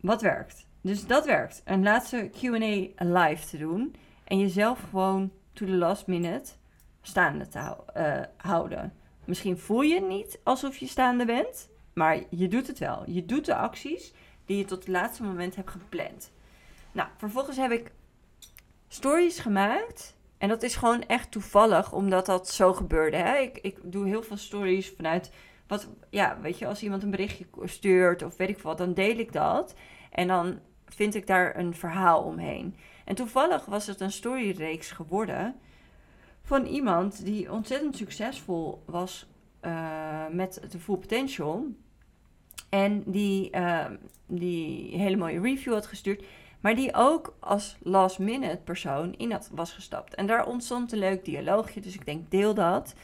wat 0.00 0.22
werkt? 0.22 0.66
Dus 0.80 1.06
dat 1.06 1.24
werkt. 1.24 1.62
Een 1.64 1.82
laatste 1.82 2.30
QA 2.40 2.58
live 3.04 3.46
te 3.48 3.58
doen. 3.58 3.94
En 4.24 4.38
jezelf 4.38 4.80
gewoon 4.90 5.32
to 5.52 5.66
the 5.66 5.72
last 5.72 6.06
minute 6.06 6.52
staande 7.02 7.48
te 7.48 7.76
uh, 7.96 8.20
houden. 8.36 8.92
Misschien 9.24 9.58
voel 9.58 9.80
je 9.80 10.00
niet 10.00 10.40
alsof 10.42 10.76
je 10.76 10.86
staande 10.86 11.24
bent. 11.24 11.70
Maar 11.92 12.18
je 12.30 12.48
doet 12.48 12.66
het 12.66 12.78
wel. 12.78 13.02
Je 13.06 13.24
doet 13.24 13.44
de 13.44 13.54
acties 13.54 14.12
die 14.44 14.56
je 14.56 14.64
tot 14.64 14.78
het 14.78 14.88
laatste 14.88 15.22
moment 15.22 15.56
hebt 15.56 15.70
gepland. 15.70 16.32
Nou, 16.92 17.08
vervolgens 17.16 17.56
heb 17.56 17.70
ik 17.70 17.92
stories 18.88 19.38
gemaakt. 19.38 20.16
En 20.38 20.48
dat 20.48 20.62
is 20.62 20.76
gewoon 20.76 21.06
echt 21.06 21.30
toevallig, 21.30 21.92
omdat 21.92 22.26
dat 22.26 22.48
zo 22.48 22.72
gebeurde. 22.72 23.16
Hè? 23.16 23.36
Ik, 23.36 23.58
ik 23.58 23.78
doe 23.82 24.06
heel 24.06 24.22
veel 24.22 24.36
stories 24.36 24.92
vanuit 24.96 25.30
wat, 25.66 25.88
ja, 26.10 26.38
weet 26.40 26.58
je, 26.58 26.66
als 26.66 26.82
iemand 26.82 27.02
een 27.02 27.10
berichtje 27.10 27.46
stuurt 27.64 28.22
of 28.22 28.36
weet 28.36 28.48
ik 28.48 28.58
wat, 28.58 28.78
dan 28.78 28.94
deel 28.94 29.18
ik 29.18 29.32
dat. 29.32 29.74
En 30.10 30.26
dan 30.28 30.58
vind 30.86 31.14
ik 31.14 31.26
daar 31.26 31.56
een 31.56 31.74
verhaal 31.74 32.22
omheen. 32.22 32.76
En 33.04 33.14
toevallig 33.14 33.64
was 33.64 33.86
het 33.86 34.00
een 34.00 34.12
storyreeks 34.12 34.90
geworden 34.90 35.54
van 36.42 36.66
iemand 36.66 37.24
die 37.24 37.52
ontzettend 37.52 37.96
succesvol 37.96 38.82
was 38.86 39.26
uh, 39.62 40.26
met 40.30 40.60
de 40.70 40.78
Full 40.78 40.96
Potential. 40.96 41.66
En 42.68 43.02
die, 43.06 43.56
uh, 43.56 43.86
die 44.26 44.96
hele 44.96 45.16
mooie 45.16 45.40
review 45.40 45.72
had 45.72 45.86
gestuurd. 45.86 46.24
Maar 46.60 46.74
die 46.74 46.94
ook 46.94 47.36
als 47.40 47.76
last 47.82 48.18
minute 48.18 48.60
persoon 48.64 49.14
in 49.16 49.28
dat 49.28 49.50
was 49.52 49.72
gestapt. 49.72 50.14
En 50.14 50.26
daar 50.26 50.46
ontstond 50.46 50.92
een 50.92 50.98
leuk 50.98 51.24
dialoogje. 51.24 51.80
Dus 51.80 51.94
ik 51.94 52.04
denk, 52.04 52.30
deel 52.30 52.54
dat. 52.54 52.94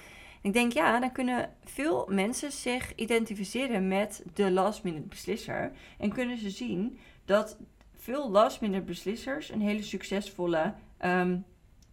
ik 0.42 0.52
denk, 0.52 0.72
ja, 0.72 1.00
dan 1.00 1.12
kunnen 1.12 1.50
veel 1.64 2.06
mensen 2.10 2.52
zich 2.52 2.94
identificeren 2.94 3.88
met 3.88 4.24
de 4.34 4.50
last 4.50 4.82
minute 4.82 5.06
beslisser. 5.06 5.72
En 5.98 6.12
kunnen 6.12 6.38
ze 6.38 6.50
zien 6.50 6.98
dat 7.24 7.58
veel 7.96 8.30
last 8.30 8.60
minute 8.60 8.84
beslissers 8.84 9.50
een 9.50 9.60
hele 9.60 9.82
succesvolle 9.82 10.74
um, 11.04 11.44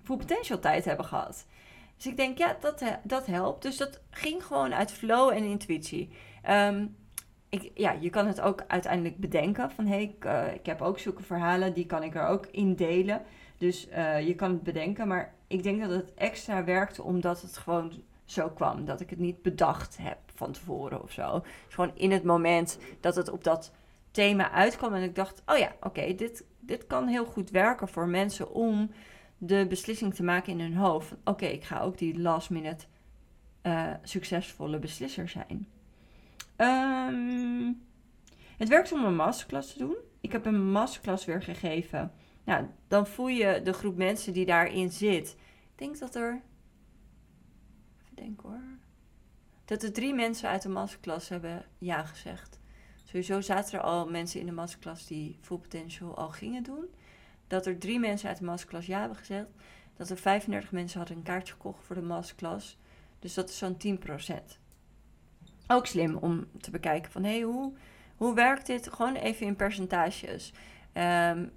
full 0.04 0.18
potential 0.18 0.60
tijd 0.60 0.86
hebben 0.86 1.06
gehad. 1.06 1.46
Dus 1.96 2.06
ik 2.06 2.18
denk, 2.18 2.38
ja, 2.38 2.58
dat, 2.60 2.84
dat 3.04 3.26
helpt. 3.26 3.62
Dus 3.62 3.78
dat 3.78 4.02
ging 4.10 4.46
gewoon 4.46 4.74
uit 4.74 4.92
flow 4.92 5.30
en 5.30 5.44
intuïtie. 5.44 6.10
Ehm, 6.42 6.86
ik, 7.50 7.72
ja, 7.74 7.92
je 7.92 8.10
kan 8.10 8.28
het 8.28 8.42
ook 8.42 8.64
uiteindelijk 8.68 9.18
bedenken 9.18 9.72
van 9.72 9.86
hé, 9.86 9.94
hey, 9.94 10.04
ik, 10.04 10.26
uh, 10.26 10.54
ik 10.54 10.66
heb 10.66 10.82
ook 10.82 11.00
zulke 11.00 11.24
verhalen, 11.24 11.74
die 11.74 11.86
kan 11.86 12.04
ik 12.04 12.16
er 12.16 12.28
ook 12.28 12.48
in 12.52 12.76
delen. 12.76 13.22
Dus 13.58 13.88
uh, 13.88 14.28
je 14.28 14.36
kan 14.36 14.52
het 14.52 14.64
bedenken, 14.64 15.08
maar 15.08 15.34
ik 15.48 15.64
denk 15.64 15.82
dat 15.82 15.90
het 15.90 16.14
extra 16.14 16.64
werkte 16.64 17.04
omdat 17.04 17.42
het 17.42 17.58
gewoon 17.58 17.92
zo 18.26 18.50
kwam. 18.50 18.86
Dat 18.86 19.02
ik 19.02 19.10
het 19.10 19.20
niet 19.20 19.42
bedacht 19.42 19.98
heb 20.02 20.18
van 20.36 20.52
tevoren 20.52 21.04
of 21.04 21.12
zo. 21.12 21.44
Gewoon 21.68 21.92
in 21.96 22.12
het 22.12 22.24
moment 22.24 22.80
dat 23.00 23.16
het 23.16 23.30
op 23.30 23.44
dat 23.44 23.72
thema 24.12 24.52
uitkwam 24.52 24.94
en 24.94 25.04
ik 25.04 25.16
dacht, 25.16 25.42
oh 25.46 25.58
ja, 25.58 25.72
oké, 25.82 26.16
dit, 26.16 26.46
dit 26.60 26.88
kan 26.88 27.08
heel 27.08 27.26
goed 27.26 27.50
werken 27.50 27.88
voor 27.88 28.08
mensen 28.08 28.54
om 28.54 28.92
de 29.38 29.66
beslissing 29.70 30.14
te 30.14 30.24
maken 30.24 30.54
in 30.54 30.60
hun 30.60 30.76
hoofd. 30.76 31.14
Oké, 31.24 31.46
ik 31.46 31.64
ga 31.64 31.82
ook 31.82 31.98
die 31.98 32.20
last 32.20 32.50
minute 32.50 32.86
uh, 33.64 33.94
succesvolle 34.04 34.80
beslisser 34.80 35.30
zijn. 35.30 35.68
Um, 36.58 37.82
het 38.58 38.70
werkt 38.70 38.92
om 38.92 39.04
een 39.04 39.16
masterclass 39.16 39.74
te 39.74 39.78
doen. 39.78 39.96
Ik 40.22 40.32
heb 40.32 40.46
een 40.46 40.72
masterclass 40.72 41.26
weer 41.26 41.42
gegeven. 41.42 42.12
Nou, 42.44 42.66
dan 42.88 43.08
voel 43.08 43.28
je 43.28 43.62
de 43.64 43.74
groep 43.74 43.96
mensen 43.96 44.34
die 44.34 44.46
daarin 44.46 44.92
zit. 44.92 45.36
Ik 45.62 45.76
denk 45.76 46.00
dat 46.00 46.16
er. 46.16 46.42
Even 48.04 48.16
denken 48.16 48.50
hoor. 48.50 48.64
Dat 49.66 49.84
er 49.84 49.94
drie 49.94 50.14
mensen 50.14 50.50
uit 50.50 50.62
de 50.62 50.70
masterclass 50.70 51.30
hebben 51.30 51.66
ja 51.78 52.04
gezegd. 52.04 52.60
Sowieso 53.04 53.42
zaten 53.42 53.80
er 53.80 53.86
al 53.86 54.10
mensen 54.10 54.40
in 54.40 54.46
de 54.46 54.52
masterclass 54.52 55.08
die 55.08 55.38
Full 55.42 55.58
Potential 55.58 56.18
al 56.18 56.30
gingen 56.30 56.64
doen. 56.64 56.86
Dat 57.48 57.66
er 57.66 57.78
drie 57.78 58.00
mensen 58.00 58.30
uit 58.30 58.38
de 58.38 58.46
masterclass 58.46 58.88
ja 58.88 59.00
hebben 59.00 59.18
gezegd. 59.18 59.48
Dat 59.98 60.10
er 60.10 60.18
35 60.18 60.72
mensen 60.72 60.98
hadden 60.98 61.18
een 61.18 61.24
kaartje 61.24 61.54
gekocht 61.54 61.86
voor 61.86 61.96
de 61.96 62.02
masterclass. 62.02 62.78
Dus 63.20 63.34
dat 63.34 63.50
is 63.50 63.58
zo'n 63.58 63.78
10% 63.78 64.00
ook 65.68 65.86
slim 65.86 66.16
om 66.16 66.48
te 66.62 66.72
bekijken 66.72 67.12
van 67.12 67.24
hé, 67.24 67.32
hey, 67.32 67.42
hoe, 67.42 67.74
hoe 68.16 68.34
werkt 68.34 68.66
dit? 68.66 68.90
Gewoon 68.94 69.16
even 69.16 69.46
in 69.46 69.56
percentages. 69.56 70.54
Um, 70.94 71.52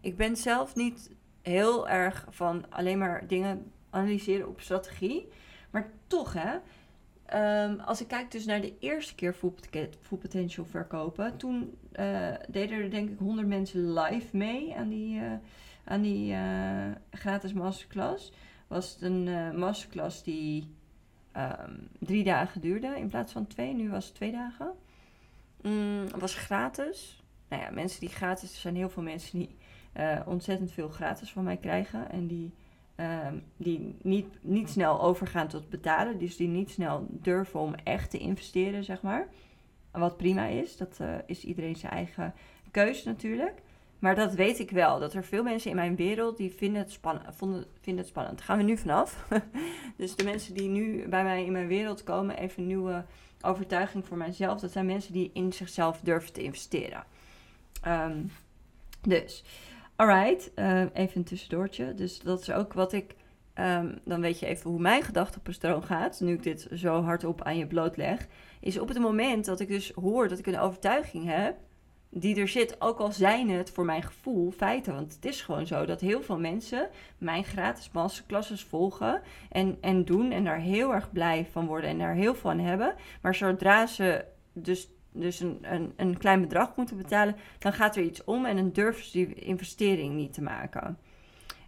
ik 0.00 0.16
ben 0.16 0.36
zelf 0.36 0.74
niet 0.74 1.10
heel 1.42 1.88
erg 1.88 2.26
van 2.30 2.70
alleen 2.70 2.98
maar 2.98 3.26
dingen 3.26 3.72
analyseren 3.90 4.48
op 4.48 4.60
strategie. 4.60 5.28
Maar 5.70 5.90
toch 6.06 6.32
hè, 6.32 6.56
um, 7.34 7.80
als 7.80 8.00
ik 8.00 8.08
kijk 8.08 8.30
dus 8.30 8.44
naar 8.44 8.60
de 8.60 8.74
eerste 8.78 9.14
keer 9.14 9.32
Full, 9.32 10.18
Potential 10.18 10.64
verkopen. 10.64 11.36
Toen 11.36 11.78
uh, 11.92 12.34
deden 12.48 12.78
er 12.78 12.90
denk 12.90 13.10
ik 13.10 13.18
100 13.18 13.48
mensen 13.48 13.92
live 13.92 14.36
mee 14.36 14.76
aan 14.76 14.88
die, 14.88 15.20
uh, 15.20 15.32
aan 15.84 16.02
die 16.02 16.32
uh, 16.32 16.90
gratis 17.10 17.52
masterclass. 17.52 18.32
Was 18.66 18.92
het 18.92 19.02
een 19.02 19.58
masterclass 19.58 20.22
die 20.22 20.74
um, 21.36 21.88
drie 21.98 22.24
dagen 22.24 22.60
duurde 22.60 22.98
in 22.98 23.08
plaats 23.08 23.32
van 23.32 23.46
twee. 23.46 23.74
Nu 23.74 23.90
was 23.90 24.06
het 24.06 24.14
twee 24.14 24.32
dagen. 24.32 24.72
Mm, 25.62 26.00
het 26.00 26.20
was 26.20 26.34
gratis. 26.34 27.22
Nou 27.48 27.62
ja, 27.62 27.70
mensen 27.70 28.00
die 28.00 28.08
gratis, 28.08 28.54
er 28.54 28.60
zijn 28.60 28.76
heel 28.76 28.90
veel 28.90 29.02
mensen 29.02 29.38
die 29.38 29.56
ontzettend 30.24 30.72
veel 30.72 30.88
gratis 30.88 31.32
van 31.32 31.44
mij 31.44 31.56
krijgen. 31.56 32.10
En 32.10 32.26
die, 32.26 32.52
um, 33.00 33.42
die 33.56 33.96
niet, 34.02 34.26
niet 34.40 34.70
snel 34.70 35.00
overgaan 35.00 35.48
tot 35.48 35.68
betalen. 35.68 36.18
Dus 36.18 36.36
die 36.36 36.48
niet 36.48 36.70
snel 36.70 37.06
durven 37.10 37.60
om 37.60 37.74
echt 37.74 38.10
te 38.10 38.18
investeren, 38.18 38.84
zeg 38.84 39.02
maar. 39.02 39.28
Wat 39.90 40.16
prima 40.16 40.46
is, 40.46 40.76
dat 40.76 40.98
uh, 41.00 41.14
is 41.26 41.44
iedereen 41.44 41.76
zijn 41.76 41.92
eigen 41.92 42.34
keuze 42.70 43.08
natuurlijk. 43.08 43.62
Maar 43.98 44.14
dat 44.14 44.34
weet 44.34 44.58
ik 44.58 44.70
wel. 44.70 44.98
Dat 44.98 45.14
er 45.14 45.24
veel 45.24 45.42
mensen 45.42 45.70
in 45.70 45.76
mijn 45.76 45.96
wereld 45.96 46.36
die 46.36 46.50
vinden 46.50 46.82
het, 46.82 46.92
spann 46.92 47.20
vonden, 47.30 47.64
vinden 47.80 48.02
het 48.02 48.10
spannend. 48.10 48.36
Daar 48.36 48.46
gaan 48.46 48.56
we 48.56 48.62
nu 48.62 48.76
vanaf. 48.76 49.28
dus 49.96 50.16
de 50.16 50.24
mensen 50.24 50.54
die 50.54 50.68
nu 50.68 51.08
bij 51.08 51.22
mij 51.22 51.44
in 51.44 51.52
mijn 51.52 51.66
wereld 51.66 52.02
komen, 52.02 52.38
even 52.38 52.62
een 52.62 52.68
nieuwe 52.68 53.04
overtuiging 53.40 54.06
voor 54.06 54.16
mijzelf. 54.16 54.60
Dat 54.60 54.72
zijn 54.72 54.86
mensen 54.86 55.12
die 55.12 55.30
in 55.32 55.52
zichzelf 55.52 56.00
durven 56.00 56.32
te 56.32 56.42
investeren. 56.42 57.04
Um, 57.86 58.30
dus, 59.02 59.44
alright. 59.98 60.50
Uh, 60.56 60.80
even 60.80 61.16
een 61.16 61.24
tussendoortje. 61.24 61.94
Dus 61.94 62.20
dat 62.20 62.40
is 62.40 62.50
ook 62.50 62.72
wat 62.72 62.92
ik. 62.92 63.14
Um, 63.54 63.98
dan 64.04 64.20
weet 64.20 64.38
je 64.38 64.46
even 64.46 64.70
hoe 64.70 64.80
mijn 64.80 65.02
gedachtepatroon 65.02 65.82
gaat. 65.82 66.20
Nu 66.20 66.32
ik 66.32 66.42
dit 66.42 66.68
zo 66.74 67.02
hardop 67.02 67.42
aan 67.42 67.56
je 67.56 67.66
blootleg. 67.66 68.26
Is 68.60 68.78
op 68.78 68.88
het 68.88 68.98
moment 68.98 69.44
dat 69.44 69.60
ik 69.60 69.68
dus 69.68 69.92
hoor 69.92 70.28
dat 70.28 70.38
ik 70.38 70.46
een 70.46 70.58
overtuiging 70.58 71.24
heb 71.24 71.56
die 72.10 72.40
er 72.40 72.48
zit, 72.48 72.80
ook 72.80 72.98
al 72.98 73.12
zijn 73.12 73.50
het 73.50 73.70
voor 73.70 73.84
mijn 73.84 74.02
gevoel 74.02 74.50
feiten. 74.50 74.94
Want 74.94 75.14
het 75.14 75.24
is 75.24 75.42
gewoon 75.42 75.66
zo 75.66 75.86
dat 75.86 76.00
heel 76.00 76.22
veel 76.22 76.38
mensen 76.38 76.88
mijn 77.18 77.44
gratis 77.44 77.90
masterclasses 77.90 78.64
volgen 78.64 79.22
en, 79.50 79.78
en 79.80 80.04
doen 80.04 80.30
en 80.30 80.44
daar 80.44 80.60
heel 80.60 80.94
erg 80.94 81.12
blij 81.12 81.46
van 81.50 81.66
worden 81.66 81.90
en 81.90 81.98
daar 81.98 82.14
heel 82.14 82.34
aan 82.34 82.58
hebben. 82.58 82.94
Maar 83.22 83.34
zodra 83.34 83.86
ze 83.86 84.24
dus, 84.52 84.88
dus 85.12 85.40
een, 85.40 85.58
een, 85.62 85.92
een 85.96 86.18
klein 86.18 86.40
bedrag 86.40 86.76
moeten 86.76 86.96
betalen, 86.96 87.36
dan 87.58 87.72
gaat 87.72 87.96
er 87.96 88.02
iets 88.02 88.24
om 88.24 88.44
en 88.44 88.56
dan 88.56 88.70
durven 88.72 89.04
ze 89.04 89.10
die 89.12 89.34
investering 89.34 90.14
niet 90.14 90.32
te 90.32 90.42
maken. 90.42 90.98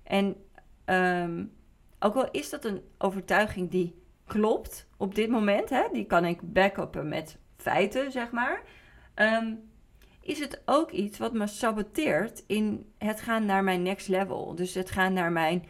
En 0.02 0.36
um, 0.84 1.52
ook 1.98 2.14
al 2.14 2.30
is 2.30 2.50
dat 2.50 2.64
een 2.64 2.80
overtuiging 2.98 3.70
die 3.70 3.94
klopt 4.26 4.88
op 4.96 5.14
dit 5.14 5.30
moment, 5.30 5.70
hè, 5.70 5.82
die 5.92 6.04
kan 6.04 6.24
ik 6.24 6.52
backuppen 6.52 7.08
met 7.08 7.38
feiten, 7.56 8.12
zeg 8.12 8.30
maar. 8.30 8.62
Um, 9.14 9.70
is 10.20 10.38
het 10.38 10.62
ook 10.64 10.90
iets 10.90 11.18
wat 11.18 11.32
me 11.32 11.46
saboteert 11.46 12.44
in 12.46 12.92
het 12.98 13.20
gaan 13.20 13.44
naar 13.44 13.64
mijn 13.64 13.82
next 13.82 14.08
level. 14.08 14.54
Dus 14.54 14.74
het 14.74 14.90
gaan 14.90 15.12
naar 15.12 15.32
mijn 15.32 15.64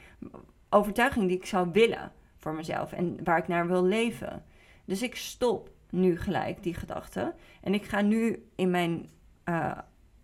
overtuiging 0.70 1.28
die 1.28 1.36
ik 1.36 1.46
zou 1.46 1.68
willen 1.72 2.12
voor 2.36 2.54
mezelf 2.54 2.92
en 2.92 3.24
waar 3.24 3.38
ik 3.38 3.48
naar 3.48 3.66
wil 3.66 3.84
leven. 3.84 4.44
Dus 4.84 5.02
ik 5.02 5.16
stop 5.16 5.70
nu 5.90 6.18
gelijk 6.18 6.62
die 6.62 6.74
gedachte 6.74 7.34
en 7.60 7.74
ik 7.74 7.84
ga 7.84 8.00
nu 8.00 8.46
in 8.54 8.70
mijn 8.70 9.10
uh, 9.44 9.78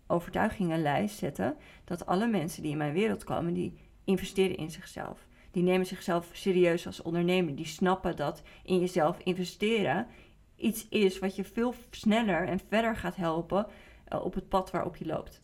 overtuigingenlijst 0.07 1.17
zetten 1.17 1.55
dat 1.83 2.05
alle 2.05 2.27
mensen 2.27 2.61
die 2.61 2.71
in 2.71 2.77
mijn 2.77 2.93
wereld 2.93 3.23
komen, 3.23 3.53
die 3.53 3.77
investeren 4.03 4.57
in 4.57 4.71
zichzelf. 4.71 5.27
Die 5.51 5.63
nemen 5.63 5.85
zichzelf 5.85 6.29
serieus 6.31 6.85
als 6.85 7.01
ondernemer. 7.01 7.55
Die 7.55 7.65
snappen 7.65 8.15
dat 8.15 8.41
in 8.63 8.79
jezelf 8.79 9.19
investeren 9.19 10.07
iets 10.55 10.87
is 10.89 11.19
wat 11.19 11.35
je 11.35 11.43
veel 11.43 11.73
sneller 11.91 12.47
en 12.47 12.59
verder 12.69 12.95
gaat 12.95 13.15
helpen 13.15 13.67
uh, 14.13 14.25
op 14.25 14.33
het 14.33 14.49
pad 14.49 14.71
waarop 14.71 14.95
je 14.95 15.05
loopt. 15.05 15.39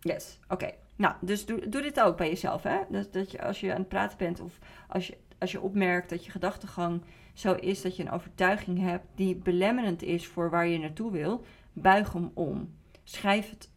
Yes, 0.00 0.38
oké. 0.48 0.70
Nou, 0.96 1.14
dus 1.20 1.46
doe, 1.46 1.68
doe 1.68 1.82
dit 1.82 2.00
ook 2.00 2.16
bij 2.16 2.28
jezelf. 2.28 2.62
Hè? 2.62 2.78
Dat, 2.88 3.12
dat 3.12 3.30
je 3.30 3.42
als 3.42 3.60
je 3.60 3.72
aan 3.72 3.78
het 3.78 3.88
praten 3.88 4.18
bent 4.18 4.40
of 4.40 4.58
als 4.88 5.06
je, 5.06 5.16
als 5.38 5.52
je 5.52 5.60
opmerkt 5.60 6.10
dat 6.10 6.24
je 6.24 6.30
gedachtegang 6.30 7.02
zo 7.32 7.52
is 7.52 7.82
dat 7.82 7.96
je 7.96 8.02
een 8.02 8.10
overtuiging 8.10 8.78
hebt 8.80 9.06
die 9.14 9.36
belemmerend 9.36 10.02
is 10.02 10.26
voor 10.26 10.50
waar 10.50 10.66
je 10.66 10.78
naartoe 10.78 11.12
wil, 11.12 11.44
buig 11.72 12.12
hem 12.12 12.30
om. 12.34 12.74
Schrijf 13.04 13.50
het 13.50 13.70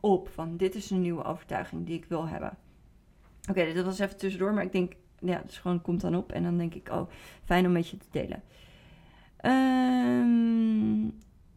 op 0.00 0.28
van 0.28 0.56
dit 0.56 0.74
is 0.74 0.90
een 0.90 1.00
nieuwe 1.00 1.24
overtuiging 1.24 1.86
die 1.86 1.96
ik 1.96 2.04
wil 2.04 2.28
hebben. 2.28 2.58
Oké, 3.50 3.72
dat 3.72 3.84
was 3.84 3.98
even 3.98 4.16
tussendoor, 4.16 4.54
maar 4.54 4.64
ik 4.64 4.72
denk, 4.72 4.92
ja, 5.18 5.42
dus 5.46 5.58
gewoon 5.58 5.82
komt 5.82 6.00
dan 6.00 6.16
op 6.16 6.32
en 6.32 6.42
dan 6.42 6.58
denk 6.58 6.74
ik, 6.74 6.88
oh, 6.88 7.08
fijn 7.44 7.66
om 7.66 7.72
met 7.72 7.88
je 7.88 7.96
te 7.96 8.06
delen. 8.10 8.42
Um, 9.42 11.14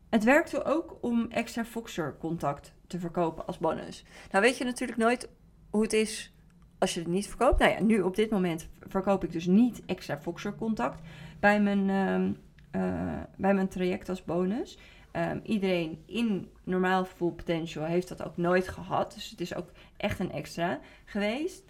het 0.09 0.23
werkte 0.23 0.63
ook 0.63 0.97
om 1.01 1.27
extra 1.29 1.65
Foxer 1.65 2.17
contact 2.19 2.73
te 2.87 2.99
verkopen 2.99 3.47
als 3.47 3.57
bonus. 3.57 4.05
Nou 4.31 4.43
weet 4.43 4.57
je 4.57 4.63
natuurlijk 4.63 4.99
nooit 4.99 5.29
hoe 5.69 5.81
het 5.81 5.93
is 5.93 6.33
als 6.79 6.93
je 6.93 6.99
het 6.99 7.09
niet 7.09 7.27
verkoopt. 7.27 7.59
Nou 7.59 7.71
ja, 7.71 7.81
nu 7.81 8.01
op 8.01 8.15
dit 8.15 8.29
moment 8.29 8.67
verkoop 8.87 9.23
ik 9.23 9.31
dus 9.31 9.45
niet 9.45 9.81
extra 9.85 10.17
Foxer 10.17 10.55
contact 10.55 11.01
bij 11.39 11.61
mijn, 11.61 11.87
uh, 11.87 12.81
uh, 12.81 13.21
bij 13.35 13.53
mijn 13.53 13.67
traject 13.67 14.09
als 14.09 14.23
bonus. 14.23 14.77
ehm, 15.11 15.39
iedereen 15.43 16.03
in 16.05 16.51
normaal 16.63 17.05
full 17.05 17.31
potential 17.31 17.85
heeft 17.85 18.07
dat 18.07 18.23
ook 18.23 18.37
nooit 18.37 18.67
gehad. 18.67 19.13
Dus 19.13 19.29
het 19.29 19.41
is 19.41 19.55
ook 19.55 19.71
echt 19.97 20.19
een 20.19 20.31
extra 20.31 20.79
geweest. 21.05 21.63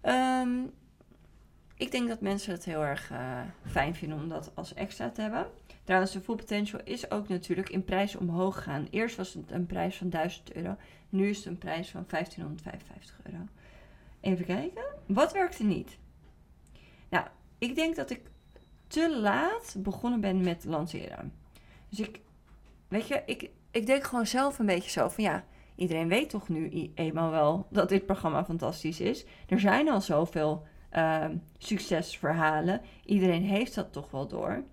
Ehm, 0.00 0.50
ik 1.76 1.90
denk 1.90 2.08
dat 2.08 2.20
mensen 2.20 2.52
het 2.52 2.64
heel 2.64 2.84
erg 2.84 3.10
uh, 3.10 3.40
fijn 3.66 3.94
vinden 3.94 4.18
om 4.18 4.28
dat 4.28 4.52
als 4.54 4.74
extra 4.74 5.10
te 5.10 5.20
hebben. 5.20 5.46
Trouwens, 5.84 6.12
de 6.12 6.20
Full 6.20 6.36
Potential 6.36 6.80
is 6.84 7.10
ook 7.10 7.28
natuurlijk 7.28 7.68
in 7.68 7.84
prijs 7.84 8.16
omhoog 8.16 8.54
gegaan. 8.54 8.86
Eerst 8.90 9.16
was 9.16 9.34
het 9.34 9.50
een 9.50 9.66
prijs 9.66 9.96
van 9.96 10.10
1000 10.10 10.52
euro. 10.52 10.76
Nu 11.08 11.28
is 11.28 11.36
het 11.36 11.46
een 11.46 11.58
prijs 11.58 11.90
van 11.90 12.04
1555 12.08 13.20
euro. 13.22 13.44
Even 14.22 14.44
kijken. 14.44 14.84
Wat 15.06 15.32
werkte 15.32 15.64
niet? 15.64 15.98
Nou, 17.08 17.26
ik 17.58 17.74
denk 17.74 17.96
dat 17.96 18.10
ik 18.10 18.20
te 18.86 19.18
laat 19.20 19.74
begonnen 19.78 20.20
ben 20.20 20.40
met 20.40 20.64
lanceren. 20.64 21.32
Dus 21.88 22.00
ik, 22.00 22.20
weet 22.88 23.08
je, 23.08 23.22
ik, 23.26 23.50
ik 23.70 23.86
denk 23.86 24.04
gewoon 24.04 24.26
zelf 24.26 24.58
een 24.58 24.66
beetje 24.66 24.90
zo 24.90 25.08
van 25.08 25.24
ja, 25.24 25.44
iedereen 25.76 26.08
weet 26.08 26.30
toch 26.30 26.48
nu 26.48 26.92
eenmaal 26.94 27.30
wel 27.30 27.66
dat 27.70 27.88
dit 27.88 28.06
programma 28.06 28.44
fantastisch 28.44 29.00
is. 29.00 29.24
Er 29.48 29.60
zijn 29.60 29.88
al 29.88 30.00
zoveel 30.00 30.66
uh, 30.92 31.24
succesverhalen. 31.58 32.80
Iedereen 33.04 33.44
heeft 33.44 33.74
dat 33.74 33.92
toch 33.92 34.10
wel 34.10 34.26
door. 34.26 34.64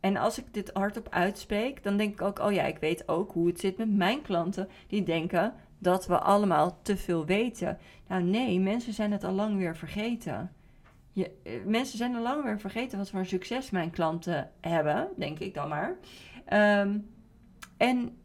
En 0.00 0.16
als 0.16 0.38
ik 0.38 0.54
dit 0.54 0.70
hardop 0.72 1.08
uitspreek, 1.08 1.82
dan 1.82 1.96
denk 1.96 2.12
ik 2.12 2.22
ook, 2.22 2.38
oh 2.38 2.52
ja, 2.52 2.64
ik 2.64 2.78
weet 2.78 3.08
ook 3.08 3.32
hoe 3.32 3.46
het 3.46 3.60
zit 3.60 3.76
met 3.76 3.90
mijn 3.90 4.22
klanten 4.22 4.68
die 4.86 5.02
denken 5.02 5.54
dat 5.80 6.06
we 6.06 6.18
allemaal 6.18 6.78
te 6.82 6.96
veel 6.96 7.26
weten. 7.26 7.78
Nou 8.06 8.22
nee, 8.22 8.60
mensen 8.60 8.92
zijn 8.92 9.12
het 9.12 9.24
al 9.24 9.32
lang 9.32 9.56
weer 9.56 9.76
vergeten. 9.76 10.52
Je, 11.12 11.30
eh, 11.42 11.52
mensen 11.64 11.98
zijn 11.98 12.16
al 12.16 12.22
lang 12.22 12.44
weer 12.44 12.60
vergeten 12.60 12.98
wat 12.98 13.10
voor 13.10 13.26
succes 13.26 13.70
mijn 13.70 13.90
klanten 13.90 14.50
hebben, 14.60 15.08
denk 15.16 15.38
ik 15.38 15.54
dan 15.54 15.68
maar. 15.68 15.96
Ehm, 16.44 16.98
en 17.76 18.16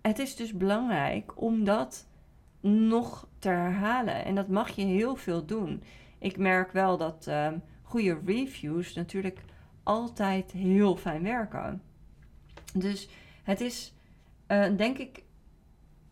het 0.00 0.18
is 0.18 0.36
dus 0.36 0.52
belangrijk 0.52 1.40
om 1.40 1.64
dat 1.64 2.06
nog 2.60 3.28
te 3.38 3.48
herhalen. 3.48 4.24
En 4.24 4.34
dat 4.34 4.48
mag 4.48 4.68
je 4.68 4.84
heel 4.84 5.16
veel 5.16 5.44
doen. 5.44 5.82
Ik 6.18 6.36
merk 6.36 6.72
wel 6.72 6.96
dat 6.96 7.26
um, 7.28 7.62
goede 7.82 8.18
reviews 8.24 8.94
natuurlijk 8.94 9.40
altijd 9.82 10.52
heel 10.52 10.96
fijn 10.96 11.22
werken. 11.22 11.82
Dus 12.74 13.08
het 13.42 13.60
is, 13.60 13.94
uh, 14.48 14.76
denk 14.76 14.98
ik, 14.98 15.22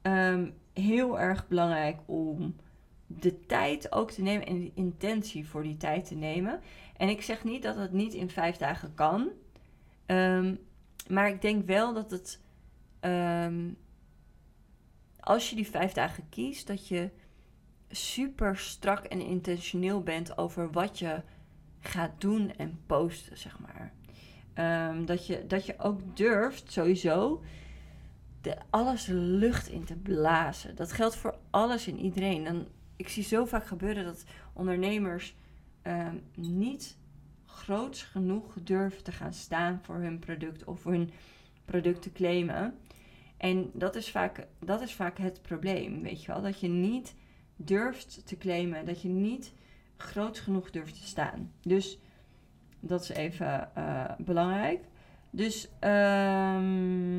um, 0.03 0.55
heel 0.81 1.21
erg 1.21 1.49
belangrijk 1.49 2.01
om 2.07 2.57
de 3.07 3.47
tijd 3.47 3.93
ook 3.93 4.11
te 4.11 4.23
nemen 4.23 4.47
en 4.47 4.61
de 4.61 4.73
intentie 4.75 5.49
voor 5.49 5.63
die 5.63 5.77
tijd 5.77 6.07
te 6.07 6.15
nemen. 6.15 6.61
En 6.97 7.09
ik 7.09 7.23
zeg 7.23 7.45
niet 7.45 7.63
dat 7.63 7.77
het 7.77 7.93
niet 7.93 8.15
in 8.15 8.31
vijf 8.31 8.57
dagen 8.57 8.95
kan. 8.95 9.31
Um, 10.07 10.59
maar 11.09 11.29
ik 11.29 11.43
denk 11.43 11.67
wel 11.67 11.95
dat 11.95 12.11
het. 12.11 12.41
Um, 13.01 13.77
als 15.21 15.51
je 15.51 15.57
die 15.57 15.71
vijf 15.71 15.93
dagen 15.93 16.29
kiest, 16.29 16.67
dat 16.67 16.89
je 16.89 17.11
super 17.91 18.57
strak 18.57 19.05
en 19.05 19.21
intentioneel 19.21 20.03
bent 20.03 20.39
over 20.39 20.71
wat 20.71 20.99
je 20.99 21.23
gaat 21.81 22.21
doen 22.21 22.53
en 22.57 22.81
posten, 22.87 23.39
zeg 23.39 23.59
maar. 23.59 23.93
Um, 24.91 25.07
dat, 25.07 25.27
je, 25.27 25.47
dat 25.47 25.67
je 25.67 25.79
ook 25.79 26.17
durft, 26.17 26.73
sowieso, 26.73 27.43
de, 28.47 28.57
alles 28.71 29.07
lucht 29.11 29.69
in 29.69 29.85
te 29.85 29.97
blazen. 29.97 30.77
Dat 30.77 30.93
geldt 30.93 31.17
voor 31.17 31.39
alles 31.51 31.87
en 31.87 31.99
iedereen. 31.99 32.45
Dan, 32.45 32.67
ik 32.97 33.09
zie 33.09 33.23
zo 33.23 33.45
vaak 33.45 33.67
gebeuren 33.67 34.05
dat 34.05 34.25
ondernemers 34.53 35.37
um, 35.83 36.23
niet 36.35 36.97
groots 37.47 38.03
genoeg 38.03 38.55
durven 38.63 39.03
te 39.03 39.13
gaan 39.13 39.33
staan 39.33 39.81
voor 39.83 39.95
hun 39.95 40.19
product 40.19 40.65
of 40.65 40.85
hun 40.85 41.11
product 41.65 42.03
te 42.03 42.13
claimen. 42.13 42.75
En 43.37 43.71
dat 43.73 43.97
is 43.97 44.11
vaak, 44.11 44.47
dat 44.59 44.81
is 44.81 44.95
vaak 44.95 45.19
het 45.19 45.43
probleem, 45.43 46.03
weet 46.03 46.21
je 46.23 46.33
wel. 46.33 46.43
Dat 46.43 46.61
je 46.61 46.69
niet 46.69 47.15
durft 47.57 48.27
te 48.27 48.37
claimen, 48.37 48.87
dat 48.87 49.03
je 49.03 49.09
niet 49.09 49.53
groot 49.97 50.39
genoeg 50.39 50.71
durft 50.71 51.01
te 51.01 51.07
staan. 51.07 51.53
Dus 51.63 51.99
dat 52.81 53.03
is 53.03 53.09
even 53.09 53.71
uh, 53.79 54.11
belangrijk. 54.19 54.85
Dus 55.31 55.69
um, 55.81 57.17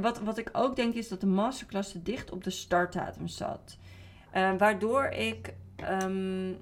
wat, 0.00 0.20
wat 0.20 0.38
ik 0.38 0.48
ook 0.52 0.76
denk 0.76 0.94
is 0.94 1.08
dat 1.08 1.20
de 1.20 1.26
masterclass 1.26 1.92
te 1.92 2.02
dicht 2.02 2.30
op 2.30 2.44
de 2.44 2.50
startdatum 2.50 3.28
zat. 3.28 3.78
Uh, 4.34 4.56
waardoor 4.58 5.04
ik 5.04 5.54
um, 6.02 6.56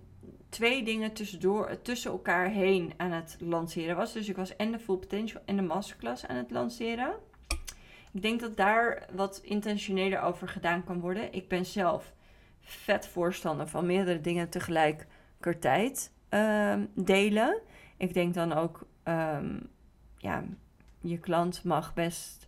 twee 0.49 0.83
dingen 0.85 1.13
tussendoor, 1.13 1.83
tussen 1.83 2.11
elkaar 2.11 2.49
heen 2.49 2.93
aan 2.97 3.11
het 3.11 3.37
lanceren 3.41 3.97
was. 3.97 4.13
Dus 4.13 4.29
ik 4.29 4.37
was 4.37 4.57
en 4.57 4.73
de 4.73 4.79
Full 4.79 4.97
Potential 4.97 5.43
en 5.45 5.57
de 5.57 5.63
masterclass 5.63 6.27
aan 6.27 6.37
het 6.37 6.51
lanceren. 6.51 7.15
Ik 8.13 8.23
denk 8.23 8.41
dat 8.41 8.57
daar 8.57 9.09
wat 9.13 9.41
intentioneler 9.43 10.21
over 10.21 10.49
gedaan 10.49 10.85
kan 10.85 11.01
worden. 11.01 11.33
Ik 11.33 11.49
ben 11.49 11.67
zelf 11.67 12.13
vet 12.61 13.07
voorstander 13.07 13.69
van 13.69 13.87
meerdere 13.87 14.21
dingen 14.21 14.49
tegelijkertijd 14.49 16.13
um, 16.31 16.91
delen. 16.95 17.61
Ik 17.97 18.15
denk 18.15 18.35
dan 18.35 18.53
ook, 18.53 18.87
um, 19.05 19.71
ja, 20.17 20.45
je 21.01 21.19
klant 21.19 21.65
mag 21.65 21.95
best 21.95 22.46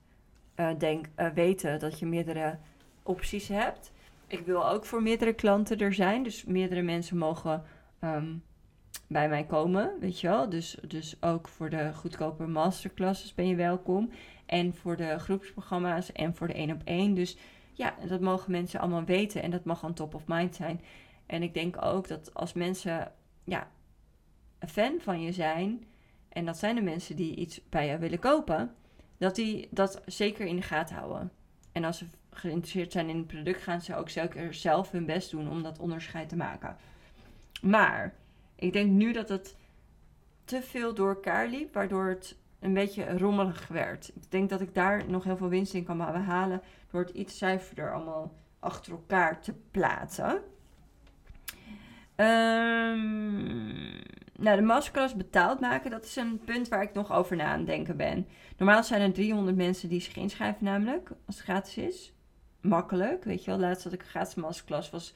uh, 0.61 0.71
denk, 0.79 1.07
uh, 1.17 1.29
weten 1.29 1.79
dat 1.79 1.99
je 1.99 2.07
meerdere 2.07 2.59
opties 3.03 3.49
hebt. 3.49 3.93
Ik 4.27 4.47
wil 4.47 4.69
ook 4.69 4.85
voor 4.85 5.03
meerdere 5.03 5.33
klanten 5.33 5.79
er 5.79 5.95
zijn. 5.95 6.23
Dus 6.23 6.45
meerdere 6.45 6.83
mensen 6.83 7.17
mogen 7.17 7.65
um, 8.05 8.43
bij 9.07 9.29
mij 9.29 9.45
komen, 9.45 9.93
weet 10.01 10.21
je 10.21 10.29
wel. 10.29 10.49
Dus, 10.49 10.79
dus 10.87 11.17
ook 11.21 11.49
voor 11.49 11.71
de 11.71 11.95
goedkope 11.95 12.47
masterclasses 12.47 13.35
ben 13.35 13.49
je 13.49 13.55
welkom. 13.55 14.11
En 14.47 14.75
voor 14.75 14.97
de 14.97 15.19
groepsprogramma's 15.19 16.13
en 16.13 16.35
voor 16.35 16.47
de 16.47 16.53
één 16.53 16.71
op 16.71 16.81
één. 16.85 17.15
Dus 17.15 17.37
ja, 17.73 17.95
dat 18.09 18.21
mogen 18.21 18.51
mensen 18.51 18.81
allemaal 18.81 19.05
weten 19.05 19.43
en 19.43 19.51
dat 19.51 19.65
mag 19.65 19.85
on 19.85 19.95
top 19.95 20.15
of 20.15 20.27
mind 20.27 20.55
zijn. 20.55 20.81
En 21.27 21.43
ik 21.43 21.55
denk 21.55 21.85
ook 21.85 22.09
dat 22.09 22.35
als 22.35 22.53
mensen 22.53 23.13
ja, 23.45 23.69
een 24.59 24.69
fan 24.69 25.01
van 25.01 25.21
je 25.21 25.33
zijn, 25.33 25.85
en 26.29 26.45
dat 26.45 26.59
zijn 26.59 26.75
de 26.75 26.83
mensen 26.83 27.17
die 27.17 27.35
iets 27.35 27.61
bij 27.69 27.87
je 27.87 27.99
willen 27.99 28.19
kopen, 28.19 28.75
dat 29.19 29.35
die 29.35 29.69
dat 29.71 30.03
zeker 30.07 30.47
in 30.47 30.57
de 30.57 30.63
gaten 30.63 30.97
houden. 30.97 31.33
En 31.73 31.85
als 31.85 31.99
ze 31.99 32.07
geïnteresseerd 32.31 32.93
zijn 32.93 33.09
in 33.09 33.17
het 33.17 33.27
product, 33.27 33.63
gaan 33.63 33.81
ze 33.81 33.97
ook 33.97 34.09
zeker 34.09 34.55
zelf 34.55 34.91
hun 34.91 35.07
best 35.07 35.31
doen 35.31 35.51
om 35.51 35.63
dat 35.63 35.79
onderscheid 35.79 36.29
te 36.29 36.37
maken. 36.37 36.77
Maar 37.63 38.15
ik 38.55 38.73
denk 38.73 38.91
nu 38.91 39.13
dat 39.13 39.29
het 39.29 39.57
te 40.45 40.63
veel 40.63 40.95
door 40.95 41.09
elkaar 41.09 41.49
liep, 41.49 41.75
waardoor 41.75 42.09
het 42.09 42.37
een 42.61 42.75
beetje 42.75 43.19
rommelig 43.19 43.69
werd. 43.69 44.09
Ik 44.09 44.31
denk 44.31 44.51
dat 44.51 44.61
ik 44.61 44.75
daar 44.75 45.11
nog 45.11 45.25
heel 45.25 45.37
veel 45.37 45.49
winst 45.49 45.75
in 45.75 45.85
kan 45.85 45.97
behalen 45.97 46.63
door 46.91 47.01
het 47.01 47.11
iets 47.11 47.39
zuiverder 47.39 47.95
allemaal 47.95 48.33
achter 48.59 48.93
elkaar 48.93 49.41
te 49.41 49.55
plaatsen. 49.71 50.43
Um, 52.17 54.03
nou, 54.41 54.57
de 54.57 54.63
masterclass 54.63 55.15
betaald 55.15 55.61
maken, 55.61 55.91
dat 55.91 56.05
is 56.05 56.17
een 56.17 56.41
punt 56.45 56.69
waar 56.69 56.83
ik 56.83 56.93
nog 56.93 57.13
over 57.13 57.37
na 57.37 57.45
aan 57.45 57.65
denken 57.65 57.97
ben. 57.97 58.27
Normaal 58.57 58.85
zijn 58.85 59.01
er 59.01 59.13
300 59.13 59.57
mensen 59.57 59.89
die 59.89 60.01
zich 60.01 60.17
inschrijven 60.17 60.65
namelijk, 60.65 61.11
als 61.27 61.37
het 61.37 61.45
gratis 61.45 61.77
is. 61.77 62.13
Makkelijk, 62.61 63.25
weet 63.25 63.45
je 63.45 63.51
wel. 63.51 63.61
Laatst 63.61 63.85
dat 63.85 63.93
ik 63.93 64.01
een 64.01 64.09
gratis 64.09 64.35
masterclass 64.35 64.91
was, 64.91 65.15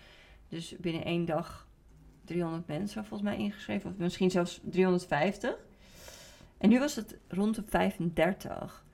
dus 0.49 0.77
binnen 0.79 1.05
één 1.05 1.25
dag 1.25 1.67
300 2.25 2.67
mensen 2.67 3.05
volgens 3.05 3.31
mij 3.31 3.39
ingeschreven. 3.39 3.91
Of 3.91 3.97
misschien 3.97 4.31
zelfs 4.31 4.61
350. 4.63 5.57
En 6.59 6.69
nu 6.69 6.79
was 6.79 6.97
het 6.97 7.17
rond 7.29 7.55
de 7.55 7.63
35. 7.67 8.85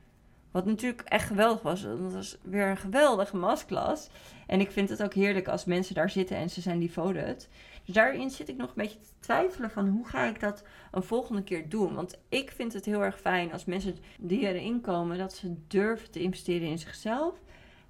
Wat 0.51 0.67
natuurlijk 0.67 1.01
echt 1.01 1.27
geweldig 1.27 1.63
was. 1.63 1.83
Dat 1.83 2.13
was 2.13 2.37
weer 2.43 2.67
een 2.67 2.77
geweldige 2.77 3.37
masklas. 3.37 4.09
En 4.47 4.61
ik 4.61 4.71
vind 4.71 4.89
het 4.89 5.03
ook 5.03 5.15
heerlijk 5.15 5.49
als 5.49 5.65
mensen 5.65 5.95
daar 5.95 6.11
zitten 6.11 6.37
en 6.37 6.51
ze 6.51 6.61
zijn 6.61 6.81
devoted. 6.81 7.49
Dus 7.89 7.97
daarin 7.97 8.31
zit 8.31 8.49
ik 8.49 8.57
nog 8.57 8.69
een 8.69 8.75
beetje 8.75 8.99
te 8.99 9.13
twijfelen 9.21 9.71
van 9.71 9.89
hoe 9.89 10.07
ga 10.07 10.25
ik 10.25 10.41
dat 10.41 10.65
een 10.91 11.03
volgende 11.03 11.43
keer 11.43 11.69
doen. 11.69 11.95
Want 11.95 12.19
ik 12.29 12.51
vind 12.51 12.73
het 12.73 12.85
heel 12.85 13.05
erg 13.05 13.21
fijn 13.21 13.53
als 13.53 13.65
mensen 13.65 13.97
die 14.19 14.41
erin 14.41 14.81
komen, 14.81 15.19
dat 15.19 15.33
ze 15.33 15.55
durven 15.67 16.11
te 16.11 16.21
investeren 16.21 16.69
in 16.69 16.79
zichzelf. 16.79 17.41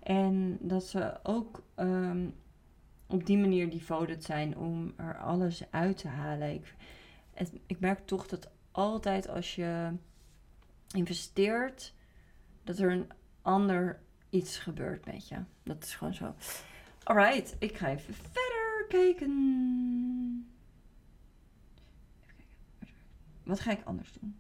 En 0.03 0.59
dat 0.61 0.85
ze 0.85 1.19
ook 1.23 1.63
um, 1.77 2.35
op 3.07 3.27
die 3.27 3.39
manier 3.39 3.71
devoted 3.71 4.25
zijn 4.25 4.57
om 4.57 4.93
er 4.97 5.19
alles 5.19 5.63
uit 5.71 5.97
te 5.97 6.09
halen. 6.09 6.53
Ik, 6.53 6.75
ik 7.67 7.81
merk 7.81 8.07
toch 8.07 8.27
dat 8.27 8.51
altijd 8.71 9.29
als 9.29 9.55
je 9.55 9.93
investeert, 10.95 11.95
dat 12.65 12.79
er 12.79 12.91
een 12.91 13.11
ander 13.43 14.01
iets 14.31 14.59
gebeurt 14.59 15.07
met 15.07 15.29
je. 15.29 15.37
Dat 15.63 15.83
is 15.85 15.95
gewoon 15.95 16.15
zo. 16.15 16.35
Alright, 17.03 17.57
ik 17.59 17.77
ga 17.77 17.89
even 17.89 18.15
verder 18.15 18.48
kijken. 18.89 19.33
Wat 23.43 23.61
ga 23.61 23.71
ik 23.71 23.81
anders 23.85 24.13
doen? 24.21 24.39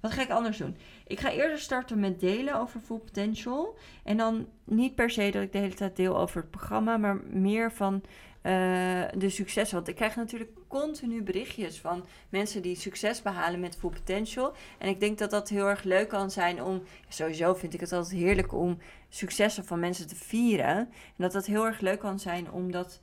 Wat 0.00 0.12
ga 0.12 0.22
ik 0.22 0.30
anders 0.30 0.56
doen? 0.56 0.76
Ik 1.06 1.20
ga 1.20 1.30
eerder 1.30 1.58
starten 1.58 2.00
met 2.00 2.20
delen 2.20 2.54
over 2.54 2.80
Full 2.80 2.98
Potential. 2.98 3.78
En 4.04 4.16
dan 4.16 4.48
niet 4.64 4.94
per 4.94 5.10
se 5.10 5.30
dat 5.30 5.42
ik 5.42 5.52
de 5.52 5.58
hele 5.58 5.74
tijd 5.74 5.96
deel 5.96 6.18
over 6.18 6.40
het 6.40 6.50
programma, 6.50 6.96
maar 6.96 7.16
meer 7.30 7.72
van 7.72 8.02
de 8.42 9.28
successen. 9.28 9.76
Want 9.76 9.88
ik 9.88 9.94
krijg 9.94 10.16
natuurlijk 10.16 10.50
continu 10.68 11.22
berichtjes 11.22 11.80
van 11.80 12.04
mensen 12.28 12.62
die 12.62 12.76
succes 12.76 13.22
behalen 13.22 13.60
met 13.60 13.76
full 13.76 13.90
potential. 13.90 14.54
En 14.78 14.88
ik 14.88 15.00
denk 15.00 15.18
dat 15.18 15.30
dat 15.30 15.48
heel 15.48 15.68
erg 15.68 15.82
leuk 15.82 16.08
kan 16.08 16.30
zijn 16.30 16.62
om. 16.62 16.82
Sowieso 17.08 17.54
vind 17.54 17.74
ik 17.74 17.80
het 17.80 17.92
altijd 17.92 18.20
heerlijk 18.20 18.52
om 18.52 18.78
successen 19.08 19.64
van 19.64 19.80
mensen 19.80 20.06
te 20.06 20.16
vieren. 20.16 20.76
En 20.76 20.88
dat 21.16 21.32
dat 21.32 21.46
heel 21.46 21.66
erg 21.66 21.80
leuk 21.80 21.98
kan 21.98 22.18
zijn 22.18 22.50
om 22.50 22.70
dat 22.70 23.00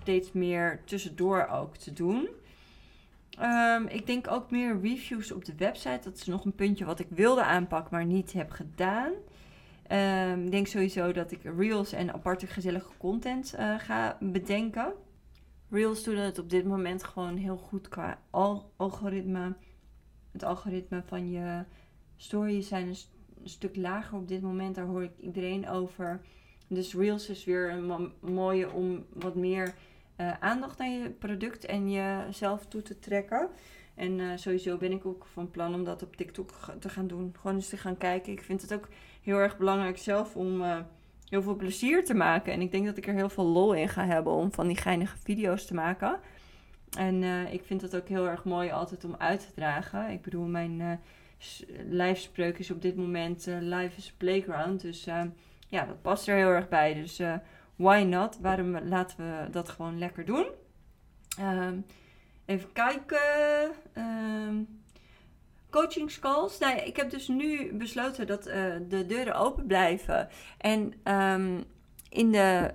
steeds 0.00 0.32
meer 0.32 0.80
tussendoor 0.84 1.46
ook 1.46 1.76
te 1.76 1.92
doen. 1.92 2.28
Ehm, 3.38 3.86
ik 3.86 4.06
denk 4.06 4.30
ook 4.30 4.50
meer 4.50 4.80
reviews 4.80 5.32
op 5.32 5.44
de 5.44 5.54
website. 5.56 6.00
Dat 6.02 6.16
is 6.16 6.26
nog 6.26 6.44
een 6.44 6.54
puntje 6.54 6.84
wat 6.84 6.98
ik 6.98 7.06
wilde 7.10 7.44
aanpakken, 7.44 7.94
maar 7.94 8.04
niet 8.04 8.32
heb 8.32 8.50
gedaan. 8.50 9.12
Um, 9.92 10.44
ik 10.44 10.50
denk 10.50 10.66
sowieso 10.66 11.12
dat 11.12 11.30
ik 11.30 11.40
reels 11.42 11.92
en 11.92 12.12
aparte 12.12 12.46
gezellige 12.46 12.90
content 12.98 13.54
uh, 13.58 13.78
ga 13.78 14.16
bedenken. 14.20 14.92
Reels 15.70 16.02
doen 16.02 16.16
het 16.16 16.38
op 16.38 16.50
dit 16.50 16.64
moment 16.64 17.04
gewoon 17.04 17.36
heel 17.36 17.56
goed 17.56 17.88
qua 17.88 18.18
al 18.30 18.72
algoritme. 18.76 19.56
Het 20.32 20.44
algoritme 20.44 21.02
van 21.06 21.30
je 21.30 21.64
stories 22.16 22.68
zijn 22.68 22.88
een, 22.88 22.96
stuk 23.44 23.76
lager 23.76 24.18
op 24.18 24.28
dit 24.28 24.42
moment. 24.42 24.74
Daar 24.74 24.86
hoor 24.86 25.02
ik 25.02 25.18
iedereen 25.18 25.68
over. 25.68 26.20
Dus 26.68 26.94
Reels 26.94 27.28
is 27.28 27.44
weer 27.44 27.70
een 27.70 28.12
mooie 28.20 28.70
om 28.72 29.04
wat 29.12 29.34
meer 29.34 29.74
uh, 30.20 30.32
aandacht 30.40 30.78
naar 30.78 30.88
je 30.88 31.10
product 31.10 31.64
en 31.64 31.90
jezelf 31.90 32.66
toe 32.66 32.82
te 32.82 32.98
trekken. 32.98 33.48
En 33.94 34.18
uh, 34.18 34.36
sowieso 34.36 34.76
ben 34.76 34.92
ik 34.92 35.06
ook 35.06 35.26
van 35.32 35.50
plan 35.50 35.74
om 35.74 35.84
dat 35.84 36.02
op 36.02 36.16
TikTok 36.16 36.50
te 36.80 36.88
gaan 36.88 37.06
doen. 37.06 37.34
Gewoon 37.40 37.56
eens 37.56 37.68
te 37.68 37.76
gaan 37.76 37.96
kijken. 37.96 38.32
Ik 38.32 38.42
vind 38.42 38.62
het 38.62 38.74
ook 38.74 38.88
heel 39.22 39.36
erg 39.36 39.56
belangrijk 39.58 39.98
zelf 39.98 40.36
om 40.36 40.60
uh, 40.60 40.78
heel 41.28 41.42
veel 41.42 41.56
plezier 41.56 42.04
te 42.04 42.14
maken. 42.14 42.52
En 42.52 42.60
ik 42.60 42.70
denk 42.70 42.86
dat 42.86 42.96
ik 42.96 43.06
er 43.06 43.14
heel 43.14 43.28
veel 43.28 43.46
lol 43.46 43.74
in 43.74 43.88
ga 43.88 44.06
hebben 44.06 44.32
om 44.32 44.52
van 44.52 44.66
die 44.66 44.76
geinige 44.76 45.16
video's 45.18 45.66
te 45.66 45.74
maken. 45.74 46.20
En 46.98 47.22
ik 47.52 47.64
vind 47.64 47.82
het 47.82 47.96
ook 47.96 48.08
heel 48.08 48.28
erg 48.28 48.44
mooi 48.44 48.70
altijd 48.70 49.04
om 49.04 49.14
uit 49.18 49.40
te 49.40 49.52
dragen. 49.54 50.10
Ik 50.10 50.22
bedoel, 50.22 50.46
mijn 50.46 51.00
lijfspreuk 51.88 52.58
is 52.58 52.70
op 52.70 52.82
dit 52.82 52.96
moment 52.96 53.46
life 53.60 53.96
is 53.96 54.12
playground. 54.16 54.80
Dus 54.80 55.06
ja, 55.68 55.84
dat 55.84 56.02
past 56.02 56.28
er 56.28 56.36
heel 56.36 56.50
erg 56.50 56.68
bij. 56.68 56.94
Dus 56.94 57.20
why 57.76 58.02
not? 58.08 58.38
Waarom 58.40 58.78
laten 58.78 59.16
we 59.16 59.50
dat 59.50 59.68
gewoon 59.68 59.98
lekker 59.98 60.24
doen? 60.24 60.46
Um, 61.40 61.84
even 62.44 62.72
kijken. 62.72 63.70
Um, 63.94 64.68
coaching 65.70 66.18
calls. 66.18 66.58
Nou, 66.58 66.76
ik 66.78 66.96
heb 66.96 67.10
dus 67.10 67.28
nu 67.28 67.72
besloten 67.72 68.26
dat 68.26 68.48
uh, 68.48 68.54
de 68.88 69.06
deuren 69.06 69.34
open 69.34 69.66
blijven. 69.66 70.28
En 70.58 70.92
um, 71.14 71.64
in 72.08 72.32
de 72.32 72.70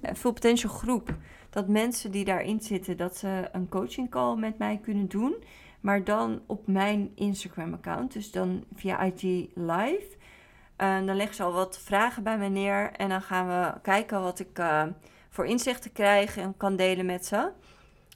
eh, 0.00 0.14
Full 0.14 0.32
Potential 0.32 0.72
groep, 0.72 1.16
dat 1.50 1.68
mensen 1.68 2.10
die 2.10 2.24
daarin 2.24 2.60
zitten, 2.60 2.96
dat 2.96 3.16
ze 3.16 3.48
een 3.52 3.68
coaching 3.68 4.10
call 4.10 4.36
met 4.36 4.58
mij 4.58 4.78
kunnen 4.82 5.08
doen. 5.08 5.36
Maar 5.80 6.04
dan 6.04 6.42
op 6.46 6.66
mijn 6.66 7.12
Instagram 7.14 7.72
account. 7.72 8.12
Dus 8.12 8.30
dan 8.30 8.64
via 8.74 9.02
IG 9.02 9.22
Live. 9.54 10.06
Uh, 10.78 11.06
dan 11.06 11.16
leg 11.16 11.34
ze 11.34 11.42
al 11.42 11.52
wat 11.52 11.78
vragen 11.78 12.22
bij 12.22 12.38
me 12.38 12.48
neer. 12.48 12.92
En 12.92 13.08
dan 13.08 13.22
gaan 13.22 13.46
we 13.46 13.80
kijken 13.80 14.22
wat 14.22 14.38
ik 14.38 14.58
uh, 14.58 14.82
voor 15.28 15.46
inzichten 15.46 15.92
krijg 15.92 16.36
en 16.36 16.56
kan 16.56 16.76
delen 16.76 17.06
met 17.06 17.26
ze. 17.26 17.50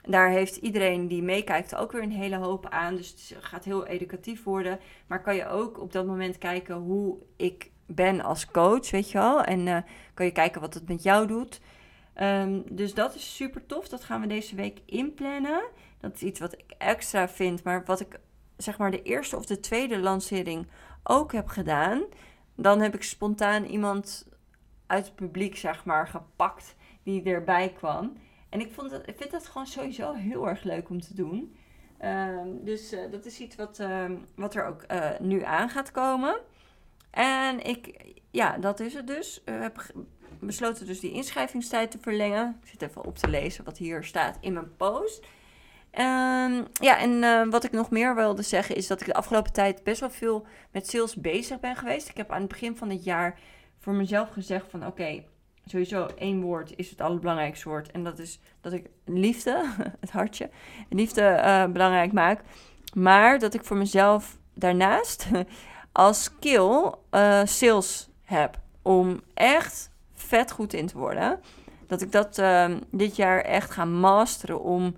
Daar 0.03 0.31
heeft 0.31 0.57
iedereen 0.57 1.09
die 1.09 1.23
meekijkt 1.23 1.75
ook 1.75 1.93
weer 1.93 2.03
een 2.03 2.13
hele 2.13 2.37
hoop 2.37 2.69
aan. 2.69 2.97
Dus 2.97 3.11
het 3.35 3.45
gaat 3.45 3.65
heel 3.65 3.87
educatief 3.87 4.45
worden. 4.45 4.79
Maar 5.07 5.23
kan 5.23 5.35
je 5.37 5.49
ook 5.49 5.81
op 5.81 5.93
dat 5.93 6.07
moment 6.07 6.39
kijken 6.39 6.75
hoe 6.75 7.17
ik 7.37 7.71
ben 7.87 8.21
als 8.21 8.47
coach, 8.47 8.91
weet 8.91 9.11
je 9.11 9.19
wel. 9.19 9.43
En 9.43 9.67
uh, 9.67 9.79
kan 10.15 10.27
je 10.27 10.33
kijken 10.33 10.61
wat 10.61 10.75
het 10.75 10.89
met 10.89 11.03
jou 11.03 11.27
doet. 11.27 11.61
Um, 12.21 12.65
dus 12.71 12.95
dat 12.95 13.15
is 13.15 13.37
super 13.37 13.67
tof. 13.67 13.89
Dat 13.89 14.05
gaan 14.05 14.21
we 14.21 14.27
deze 14.27 14.55
week 14.57 14.79
inplannen. 14.87 15.63
Dat 16.01 16.15
is 16.15 16.23
iets 16.23 16.41
wat 16.41 16.53
ik 16.53 16.75
extra 16.79 17.29
vind. 17.29 17.63
Maar 17.63 17.85
wat 17.85 18.01
ik 18.01 18.21
zeg 18.57 18.79
maar 18.79 18.91
de 18.91 19.03
eerste 19.03 19.37
of 19.37 19.47
de 19.47 19.61
tweede 19.61 19.99
lancering 19.99 20.67
ook 21.03 21.33
heb 21.33 21.49
gedaan 21.49 22.03
dan 22.61 22.81
heb 22.81 22.95
ik 22.95 23.03
spontaan 23.03 23.65
iemand 23.65 24.29
uit 24.87 25.05
het 25.05 25.15
publiek, 25.15 25.57
zeg 25.57 25.85
maar, 25.85 26.07
gepakt 26.07 26.75
die 27.03 27.23
erbij 27.23 27.73
kwam. 27.73 28.17
En 28.49 28.61
ik, 28.61 28.73
vond 28.73 28.91
dat, 28.91 29.09
ik 29.09 29.17
vind 29.17 29.31
dat 29.31 29.47
gewoon 29.47 29.67
sowieso 29.67 30.13
heel 30.13 30.49
erg 30.49 30.63
leuk 30.63 30.89
om 30.89 31.01
te 31.01 31.15
doen. 31.15 31.57
Ehm, 31.99 32.49
dus 32.61 32.93
uh, 32.93 33.11
dat 33.11 33.25
is 33.25 33.41
iets 33.41 33.57
wat, 33.57 33.79
uh, 33.79 34.11
wat 34.35 34.55
er 34.55 34.65
ook 34.65 34.85
uh, 34.93 35.11
nu 35.21 35.43
aan 35.43 35.69
gaat 35.69 35.91
komen. 35.91 36.41
En 37.11 37.65
ik, 37.65 38.13
ja, 38.31 38.59
dat 38.59 38.81
is 38.81 38.95
het 38.95 39.07
dus. 39.07 39.43
Ik 39.45 39.53
heb 39.61 39.93
besloten 40.41 40.87
dus 40.87 41.01
die 41.01 41.13
inschrijvingstijd 41.13 41.91
te 41.91 41.99
verlengen. 41.99 42.59
Ik 42.63 42.69
zit 42.69 42.83
even 42.83 43.05
op 43.05 43.17
te 43.17 43.29
lezen 43.29 43.65
wat 43.65 43.79
hier 43.79 44.05
staat 44.05 44.39
in 44.41 44.53
mijn 44.53 44.77
post. 44.77 45.27
Um, 45.93 46.67
ja, 46.73 46.99
en 46.99 47.11
uh, 47.11 47.51
wat 47.51 47.65
ik 47.65 47.73
nog 47.73 47.91
meer 47.91 48.15
wilde 48.15 48.43
zeggen 48.43 48.77
is 48.77 48.87
dat 48.87 49.01
ik 49.01 49.07
de 49.07 49.15
afgelopen 49.15 49.53
tijd 49.53 49.85
best 49.85 50.01
wel 50.01 50.11
veel 50.11 50.47
met 50.71 50.89
sales 50.89 51.15
bezig 51.15 51.61
ben 51.61 51.77
geweest. 51.77 52.09
Ik 52.09 52.17
heb 52.17 52.31
aan 52.31 52.41
het 52.41 52.49
begin 52.49 52.77
van 52.77 52.89
dit 52.89 53.05
jaar 53.05 53.39
voor 53.79 53.93
mezelf 53.93 54.29
gezegd 54.29 54.67
van 54.71 54.87
oké, 54.87 55.25
sowieso 55.65 56.07
één 56.19 56.41
woord 56.41 56.73
is 56.77 56.91
het 56.91 57.01
allerbelangrijkste 57.01 57.69
woord. 57.69 57.91
En 57.91 58.05
dat 58.05 58.19
is 58.19 58.41
dat 58.61 58.73
ik 58.73 58.87
liefde, 59.05 59.65
het 60.01 60.11
hartje, 60.11 60.51
liefde 60.89 61.43
uh, 61.45 61.65
belangrijk 61.65 62.13
maak. 62.13 62.41
Maar 62.95 63.39
dat 63.39 63.55
ik 63.55 63.65
voor 63.65 63.77
mezelf 63.77 64.39
daarnaast 64.55 65.27
als 65.93 66.23
skill 66.23 66.93
uh, 67.11 67.41
sales 67.45 68.09
heb. 68.25 68.59
Om 68.83 69.21
echt 69.35 69.91
vet 70.15 70.51
goed 70.51 70.73
in 70.73 70.87
te 70.87 70.99
worden. 70.99 71.41
Dat 71.87 72.01
ik 72.01 72.13
dat 72.13 72.39
ehm, 72.39 72.79
dit 72.91 73.17
jaar 73.17 73.41
echt 73.41 73.71
ga 73.71 73.85
masteren 73.85 74.61
om 74.61 74.97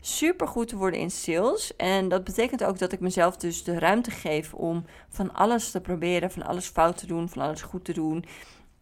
super 0.00 0.48
goed 0.48 0.68
te 0.68 0.76
worden 0.76 1.00
in 1.00 1.10
sales. 1.10 1.76
En 1.76 2.08
dat 2.08 2.24
betekent 2.24 2.64
ook 2.64 2.78
dat 2.78 2.92
ik 2.92 3.00
mezelf 3.00 3.36
dus 3.36 3.64
de 3.64 3.78
ruimte 3.78 4.10
geef 4.10 4.54
om 4.54 4.84
van 5.08 5.34
alles 5.34 5.70
te 5.70 5.80
proberen, 5.80 6.30
van 6.30 6.42
alles 6.42 6.66
fout 6.66 6.96
te 6.96 7.06
doen, 7.06 7.28
van 7.28 7.42
alles 7.42 7.62
goed 7.62 7.84
te 7.84 7.92
doen. 7.92 8.24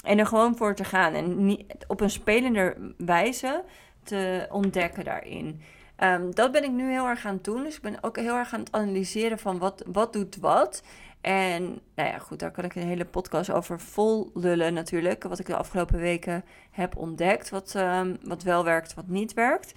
En 0.04 0.18
er 0.18 0.26
gewoon 0.26 0.56
voor 0.56 0.74
te 0.74 0.84
gaan 0.84 1.14
en 1.14 1.46
niet, 1.46 1.74
op 1.86 2.00
een 2.00 2.10
spelende 2.10 2.94
wijze 2.96 3.64
te 4.02 4.46
ontdekken 4.50 5.04
daarin. 5.04 5.60
Um, 6.02 6.34
dat 6.34 6.52
ben 6.52 6.64
ik 6.64 6.70
nu 6.70 6.90
heel 6.90 7.06
erg 7.06 7.26
aan 7.26 7.34
het 7.34 7.44
doen. 7.44 7.62
Dus 7.62 7.76
ik 7.76 7.82
ben 7.82 7.98
ook 8.00 8.16
heel 8.16 8.34
erg 8.34 8.52
aan 8.52 8.60
het 8.60 8.72
analyseren 8.72 9.38
van 9.38 9.58
wat, 9.58 9.82
wat 9.86 10.12
doet 10.12 10.36
wat. 10.36 10.82
En 11.20 11.62
nou 11.94 12.08
ja, 12.08 12.18
goed, 12.18 12.38
daar 12.38 12.50
kan 12.50 12.64
ik 12.64 12.74
een 12.74 12.82
hele 12.82 13.04
podcast 13.04 13.50
over 13.50 13.80
vol 13.80 14.30
lullen 14.34 14.74
natuurlijk. 14.74 15.22
Wat 15.22 15.38
ik 15.38 15.46
de 15.46 15.56
afgelopen 15.56 15.98
weken 15.98 16.44
heb 16.70 16.96
ontdekt. 16.96 17.50
Wat, 17.50 17.74
um, 17.76 18.18
wat 18.22 18.42
wel 18.42 18.64
werkt, 18.64 18.94
wat 18.94 19.08
niet 19.08 19.34
werkt. 19.34 19.74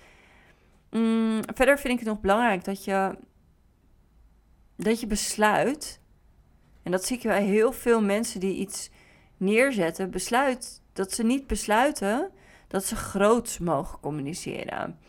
Mm, 0.92 1.40
verder 1.56 1.80
vind 1.80 1.94
ik 1.94 2.00
het 2.00 2.08
nog 2.08 2.20
belangrijk 2.20 2.64
dat 2.64 2.84
je, 2.84 3.18
dat 4.76 5.00
je 5.00 5.08
besluit. 5.08 6.00
En 6.84 6.92
dat 6.92 7.06
zie 7.06 7.18
ik 7.18 7.24
bij 7.24 7.44
heel 7.44 7.72
veel 7.72 8.02
mensen 8.02 8.40
die 8.40 8.56
iets 8.56 8.90
neerzetten. 9.38 10.12
Besluit 10.12 10.82
dat 10.94 11.14
ze 11.14 11.24
niet 11.24 11.48
besluiten 11.48 12.32
dat 12.68 12.86
ze 12.86 12.96
groots 12.96 13.58
mogen 13.58 14.00
communiceren. 14.00 15.00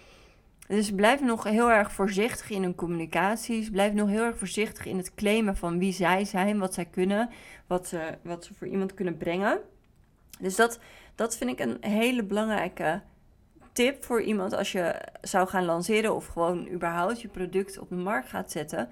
Dus 0.67 0.91
blijf 0.91 1.21
nog 1.21 1.45
heel 1.45 1.71
erg 1.71 1.93
voorzichtig 1.93 2.51
in 2.51 2.63
hun 2.63 2.75
communicaties. 2.75 3.71
Blijf 3.71 3.93
nog 3.93 4.09
heel 4.09 4.23
erg 4.23 4.39
voorzichtig 4.39 4.87
in 4.87 4.97
het 4.97 5.15
claimen 5.15 5.57
van 5.57 5.79
wie 5.79 5.93
zij 5.93 6.25
zijn, 6.25 6.59
wat 6.59 6.75
zij 6.75 6.85
kunnen, 6.85 7.31
wat 7.67 7.89
ze, 7.89 8.19
wat 8.23 8.45
ze 8.45 8.55
voor 8.55 8.67
iemand 8.67 8.95
kunnen 8.95 9.17
brengen. 9.17 9.61
Dus 10.41 10.57
dat, 10.57 10.79
dat 11.15 11.37
vind 11.37 11.51
ik 11.51 11.61
een 11.61 11.77
hele 11.81 12.25
belangrijke 12.25 13.03
tip 13.73 14.05
voor 14.05 14.23
iemand 14.23 14.53
als 14.55 14.73
je 14.73 14.95
zou 15.21 15.49
gaan 15.49 15.65
lanceren 15.65 16.15
of 16.15 16.27
gewoon 16.27 16.69
überhaupt 16.69 17.21
je 17.21 17.29
product 17.29 17.79
op 17.79 17.89
de 17.89 17.95
markt 17.95 18.29
gaat 18.29 18.51
zetten. 18.51 18.89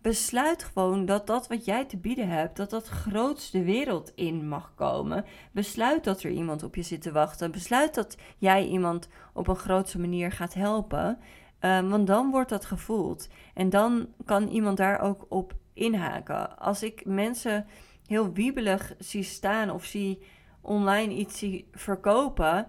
Besluit 0.00 0.64
gewoon 0.64 1.06
dat 1.06 1.26
dat 1.26 1.48
wat 1.48 1.64
jij 1.64 1.84
te 1.84 1.96
bieden 1.96 2.28
hebt, 2.28 2.56
dat 2.56 2.70
dat 2.70 2.88
grootste 2.88 3.62
wereld 3.62 4.12
in 4.14 4.48
mag 4.48 4.72
komen. 4.74 5.24
Besluit 5.52 6.04
dat 6.04 6.22
er 6.22 6.30
iemand 6.30 6.62
op 6.62 6.74
je 6.74 6.82
zit 6.82 7.02
te 7.02 7.12
wachten. 7.12 7.50
Besluit 7.50 7.94
dat 7.94 8.16
jij 8.38 8.66
iemand 8.66 9.08
op 9.32 9.48
een 9.48 9.56
grootste 9.56 10.00
manier 10.00 10.32
gaat 10.32 10.54
helpen. 10.54 11.18
Um, 11.60 11.88
want 11.88 12.06
dan 12.06 12.30
wordt 12.30 12.50
dat 12.50 12.64
gevoeld. 12.64 13.28
En 13.54 13.70
dan 13.70 14.08
kan 14.24 14.48
iemand 14.48 14.76
daar 14.76 15.00
ook 15.00 15.26
op 15.28 15.54
inhaken. 15.74 16.58
Als 16.58 16.82
ik 16.82 17.04
mensen 17.04 17.66
heel 18.06 18.32
wiebelig 18.32 18.94
zie 18.98 19.22
staan 19.22 19.70
of 19.70 19.84
zie 19.84 20.22
online 20.60 21.14
iets 21.14 21.46
verkopen 21.72 22.66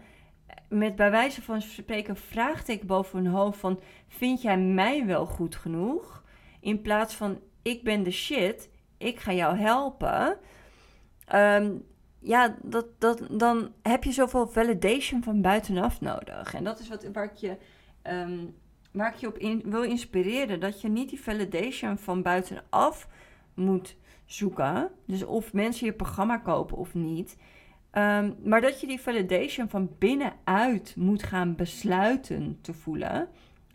met 0.70 0.96
bij 0.96 1.12
wijze 1.12 1.42
van 1.42 1.62
spreken 1.62 2.18
ik 2.66 2.88
boven 2.88 3.24
hun 3.24 3.34
hoofd 3.34 3.60
van... 3.60 3.80
vind 4.08 4.42
jij 4.42 4.58
mij 4.58 5.06
wel 5.06 5.26
goed 5.26 5.56
genoeg? 5.56 6.24
In 6.60 6.82
plaats 6.82 7.16
van 7.16 7.40
ik 7.62 7.84
ben 7.84 8.04
de 8.04 8.12
shit, 8.12 8.70
ik 8.98 9.20
ga 9.20 9.34
jou 9.34 9.58
helpen. 9.58 10.38
Um, 11.34 11.86
ja, 12.20 12.56
dat, 12.62 12.86
dat, 12.98 13.28
dan 13.32 13.72
heb 13.82 14.04
je 14.04 14.12
zoveel 14.12 14.48
validation 14.48 15.24
van 15.24 15.42
buitenaf 15.42 16.02
nodig. 16.02 16.54
En 16.54 16.64
dat 16.64 16.80
is 16.80 16.90
wat, 16.90 17.06
waar 17.14 17.24
ik 17.24 17.36
je, 17.36 17.58
um, 18.04 18.56
waar 18.92 19.14
ik 19.14 19.20
je 19.20 19.28
op 19.28 19.38
in, 19.38 19.64
wil 19.66 19.84
inspireren. 19.84 20.60
Dat 20.60 20.82
je 20.82 20.90
niet 20.90 21.10
die 21.10 21.22
validation 21.22 21.98
van 21.98 22.22
buitenaf 22.22 23.08
moet 23.54 23.96
zoeken. 24.26 24.92
Dus 25.06 25.24
of 25.24 25.54
mensen 25.54 25.86
je 25.86 25.94
programma 25.94 26.38
kopen 26.38 26.78
of 26.78 26.94
niet... 26.94 27.38
Ehm, 27.96 28.32
maar 28.44 28.62
dat 28.62 28.82
je 28.82 28.88
die 28.88 29.02
validation 29.02 29.70
van 29.70 29.90
binnenuit 29.98 30.96
moet 30.96 31.24
gaan 31.24 31.56
besluiten 31.56 32.58
te 32.62 32.74
voelen 32.74 33.28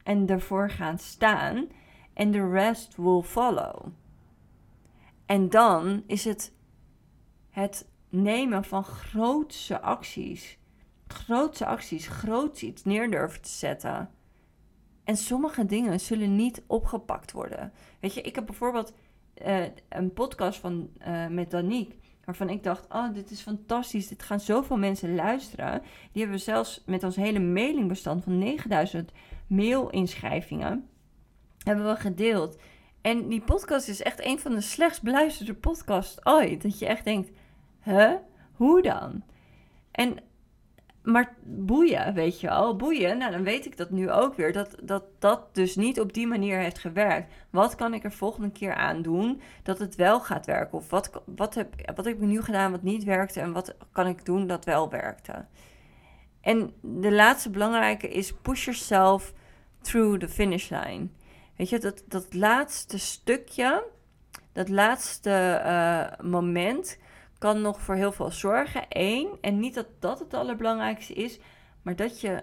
en 0.03 0.29
ervoor 0.29 0.71
gaan 0.71 0.99
staan 0.99 1.69
en 2.15 2.31
de 2.31 2.51
rest 2.51 2.97
will 2.97 3.23
follow. 3.23 3.87
En 5.27 5.49
dan 5.49 6.03
is 6.07 6.25
het 6.25 6.53
het 7.51 7.89
nemen 8.09 8.65
van 8.65 8.85
grootse 8.85 9.81
acties. 9.81 10.59
Grootse 11.07 11.67
acties, 11.67 12.07
groots 12.07 12.63
iets 12.63 12.85
neer 12.85 13.11
durven 13.11 13.43
te 13.43 13.49
zetten. 13.49 14.11
En 15.05 15.17
sommige 15.17 15.67
dingen 15.67 16.01
zullen 16.01 16.37
niet 16.37 16.63
opgepakt 16.67 17.33
worden. 17.33 17.73
Weet 18.01 18.15
je, 18.15 18.21
ik 18.21 18.35
heb 18.35 18.47
bijvoorbeeld 18.47 18.93
uh, 19.47 19.65
een 19.89 20.13
podcast 20.13 20.59
van, 20.59 20.91
uh, 21.07 21.27
met 21.27 21.51
Danique. 21.51 22.00
Waarvan 22.31 22.51
ik 22.51 22.63
dacht, 22.63 22.87
oh, 22.89 23.15
dit 23.15 23.31
is 23.31 23.41
fantastisch. 23.41 24.09
Dit 24.09 24.23
gaan 24.23 24.41
zoveel 24.41 24.77
mensen 24.77 25.15
luisteren. 25.15 25.83
Die 26.13 26.23
hebben 26.23 26.39
we 26.39 26.45
zelfs 26.45 26.83
met 26.87 27.05
ons 27.05 27.17
hele 27.17 27.39
mailingbestand 27.39 28.25
van 28.25 28.39
9000 28.39 29.13
mailinschrijvingen. 29.47 30.89
Hebben 31.63 31.87
we 31.87 31.97
gedeeld. 31.97 32.59
En 33.01 33.29
die 33.29 33.41
podcast 33.41 33.89
is 33.89 34.03
echt 34.03 34.25
een 34.25 34.39
van 34.39 34.55
de 34.55 34.61
slechtst 34.61 35.03
beluisterde 35.03 35.55
podcasts 35.55 36.27
ooit. 36.27 36.63
Dat 36.63 36.79
je 36.79 36.87
echt 36.87 37.05
denkt, 37.05 37.31
huh? 37.83 38.13
Hoe 38.53 38.83
dan? 38.83 39.23
En 39.91 40.19
maar 41.03 41.35
boeien, 41.43 42.15
weet 42.15 42.41
je 42.41 42.47
wel, 42.47 42.77
boeien. 42.77 43.19
Nou, 43.19 43.33
dan 43.33 43.43
weet 43.43 43.67
ik 43.67 43.77
dat 43.77 43.91
nu 43.91 44.11
ook 44.11 44.35
weer. 44.35 44.53
Dat, 44.53 44.77
dat 44.83 45.05
dat 45.19 45.55
dus 45.55 45.77
niet 45.77 46.01
op 46.01 46.13
die 46.13 46.27
manier 46.27 46.59
heeft 46.59 46.79
gewerkt. 46.79 47.33
Wat 47.51 47.75
kan 47.75 47.95
ik 47.95 48.05
er 48.05 48.13
volgende 48.13 48.51
keer 48.51 48.75
aan 48.75 49.03
doen 49.03 49.41
dat 49.63 49.79
het 49.79 49.95
wel 49.95 50.21
gaat 50.21 50.47
werken? 50.47 50.79
Of 50.79 50.91
wat, 50.91 51.23
wat, 51.25 51.55
heb, 51.55 51.75
wat 51.95 52.05
heb 52.05 52.15
ik 52.15 52.21
nu 52.21 52.43
gedaan 52.43 52.71
wat 52.71 52.83
niet 52.83 53.05
werkte? 53.05 53.41
En 53.41 53.53
wat 53.53 53.75
kan 53.93 54.07
ik 54.07 54.25
doen 54.25 54.47
dat 54.47 54.65
wel 54.65 54.91
werkte? 54.91 55.45
En 56.41 56.73
de 56.81 57.13
laatste 57.13 57.51
belangrijke 57.51 58.09
is 58.09 58.33
push 58.33 58.65
yourself 58.65 59.33
through 59.81 60.19
the 60.19 60.29
finish 60.29 60.71
line. 60.71 61.09
Weet 61.57 61.69
je, 61.69 61.79
dat, 61.79 62.03
dat 62.09 62.35
laatste 62.35 62.99
stukje, 62.99 63.85
dat 64.53 64.69
laatste 64.69 65.63
uh, 65.65 66.31
moment 66.31 66.99
kan 67.41 67.61
nog 67.61 67.81
voor 67.81 67.95
heel 67.95 68.13
veel 68.13 68.31
zorgen. 68.31 68.85
Eén, 68.89 69.29
en 69.41 69.59
niet 69.59 69.75
dat 69.75 69.87
dat 69.99 70.19
het 70.19 70.35
allerbelangrijkste 70.35 71.15
is, 71.15 71.39
maar 71.83 71.97
dat 71.97 72.21
je 72.21 72.43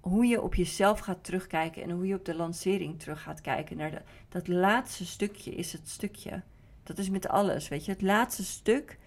hoe 0.00 0.26
je 0.26 0.42
op 0.42 0.54
jezelf 0.54 0.98
gaat 0.98 1.24
terugkijken 1.24 1.82
en 1.82 1.90
hoe 1.90 2.06
je 2.06 2.14
op 2.14 2.24
de 2.24 2.34
lancering 2.34 3.00
terug 3.00 3.22
gaat 3.22 3.40
kijken 3.40 3.76
naar 3.76 3.90
de, 3.90 4.02
dat 4.28 4.48
laatste 4.48 5.06
stukje 5.06 5.54
is 5.54 5.72
het 5.72 5.88
stukje. 5.88 6.42
Dat 6.82 6.98
is 6.98 7.10
met 7.10 7.28
alles, 7.28 7.68
weet 7.68 7.84
je. 7.84 7.92
Het 7.92 8.02
laatste 8.02 8.44
stuk, 8.44 8.98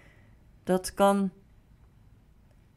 dat 0.64 0.94
kan 0.94 1.30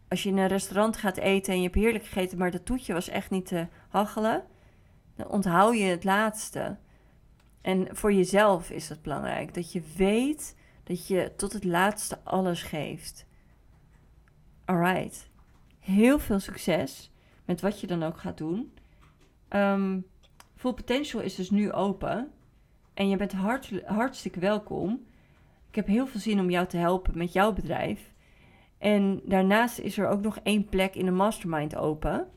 als 0.10 0.24
je 0.24 0.30
in 0.30 0.38
een 0.38 0.48
restaurant 0.48 0.98
gaat 0.98 1.18
eten 1.18 1.54
en 1.54 1.58
je 1.58 1.64
hebt 1.64 1.76
heerlijk 1.76 2.06
gegeten, 2.06 2.38
maar 2.38 2.52
dat 2.52 2.66
toetje 2.66 2.94
was 2.94 3.08
echt 3.08 3.30
niet 3.30 3.46
te 3.46 3.68
hachelen, 3.90 4.44
dan 5.16 5.28
onthoud 5.28 5.78
je 5.78 5.84
het 5.84 6.04
laatste. 6.04 6.78
En 7.62 7.88
voor 7.92 8.14
jezelf 8.14 8.70
is 8.70 8.90
het 8.90 9.02
belangrijk 9.02 9.54
dat 9.54 9.72
je 9.72 9.82
weet 9.96 10.56
dat 10.90 11.08
je 11.08 11.32
tot 11.36 11.54
het 11.54 11.64
laatste 11.64 12.20
alles 12.24 12.64
geeft. 12.64 13.26
Alright. 14.66 15.30
Heel 15.80 16.20
veel 16.20 16.40
succes 16.40 17.12
met 17.46 17.62
wat 17.62 17.80
je 17.80 17.88
dan 17.88 18.04
ook 18.04 18.18
gaat 18.18 18.38
doen. 18.38 18.74
Um, 19.50 20.06
Full 20.56 20.74
Potential 20.74 21.22
is 21.22 21.36
dus 21.36 21.50
nu 21.50 21.72
open. 21.72 22.32
En 22.94 23.10
je 23.10 23.16
bent 23.16 23.32
hart, 23.32 23.72
hartstikke 23.86 24.40
welkom. 24.40 25.06
Ik 25.70 25.76
heb 25.76 25.88
heel 25.88 26.08
veel 26.08 26.20
zin 26.20 26.40
om 26.40 26.50
jou 26.50 26.68
te 26.68 26.78
helpen 26.78 27.18
met 27.18 27.34
jouw 27.34 27.54
bedrijf. 27.54 28.14
En 28.78 29.22
daarnaast 29.26 29.80
is 29.80 29.98
er 29.98 30.08
ook 30.08 30.22
nog 30.22 30.40
één 30.44 30.66
plek 30.66 30.96
in 30.96 31.06
de 31.06 31.12
mastermind 31.12 31.76
open. 31.76 32.28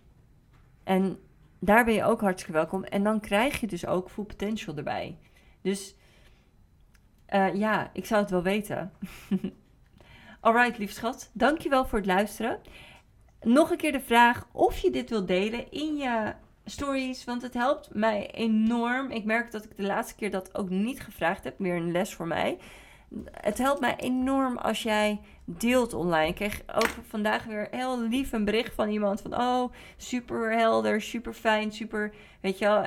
En 0.85 1.19
daar 1.59 1.85
ben 1.85 1.95
je 1.95 2.05
ook 2.05 2.21
hartstikke 2.21 2.53
welkom. 2.53 2.85
En 2.85 3.03
dan 3.03 3.21
krijg 3.21 3.61
je 3.61 3.67
dus 3.67 3.87
ook 3.87 4.11
Full 4.11 4.25
Potential 4.25 4.77
erbij. 4.77 5.19
Dus 5.61 5.97
uh, 7.35 7.55
ja, 7.55 7.91
ik 7.93 8.07
zou 8.07 8.21
het 8.21 8.31
wel 8.31 8.43
weten. 8.43 8.93
Alright, 10.41 10.79
lief 10.79 10.93
schat. 10.93 11.31
Dankjewel 11.33 11.85
voor 11.87 11.99
het 11.99 12.07
luisteren. 12.07 12.61
Nog 13.41 13.71
een 13.71 13.77
keer 13.77 13.93
de 13.93 14.01
vraag 14.01 14.47
of 14.53 14.79
je 14.79 14.91
dit 14.91 15.11
wilt 15.11 15.29
delen 15.29 15.71
in 15.71 15.97
je 15.97 16.33
stories, 16.65 17.25
want 17.25 17.43
het 17.43 17.55
helpt 17.55 17.95
mij 17.95 18.31
enorm. 18.31 19.11
Ik 19.11 19.25
merk 19.25 19.51
dat 19.51 19.65
ik 19.65 19.77
de 19.77 19.83
laatste 19.83 20.15
keer 20.15 20.31
dat 20.31 20.55
ook 20.55 20.69
niet 20.69 21.01
gevraagd 21.01 21.45
heb, 21.45 21.59
meer 21.59 21.77
een 21.77 21.93
les 21.93 22.15
voor 22.15 22.27
mij. 22.27 22.59
Het 23.31 23.59
helpt 23.59 23.81
mij 23.81 23.97
enorm 23.97 24.57
als 24.57 24.83
jij 24.83 25.21
deelt 25.45 25.95
online. 25.95 26.29
Ik 26.29 26.35
kreeg 26.35 26.63
ook 26.75 26.91
vandaag 27.09 27.45
weer 27.45 27.69
heel 27.71 28.01
lief 28.01 28.33
een 28.33 28.45
bericht 28.45 28.75
van 28.75 28.89
iemand 28.89 29.21
van... 29.21 29.41
Oh, 29.41 29.73
super 29.97 30.53
helder, 30.53 31.01
super 31.01 31.35
fijn, 31.35 31.73
super... 31.73 32.15
Weet 32.41 32.59
je 32.59 32.65
wel. 32.65 32.87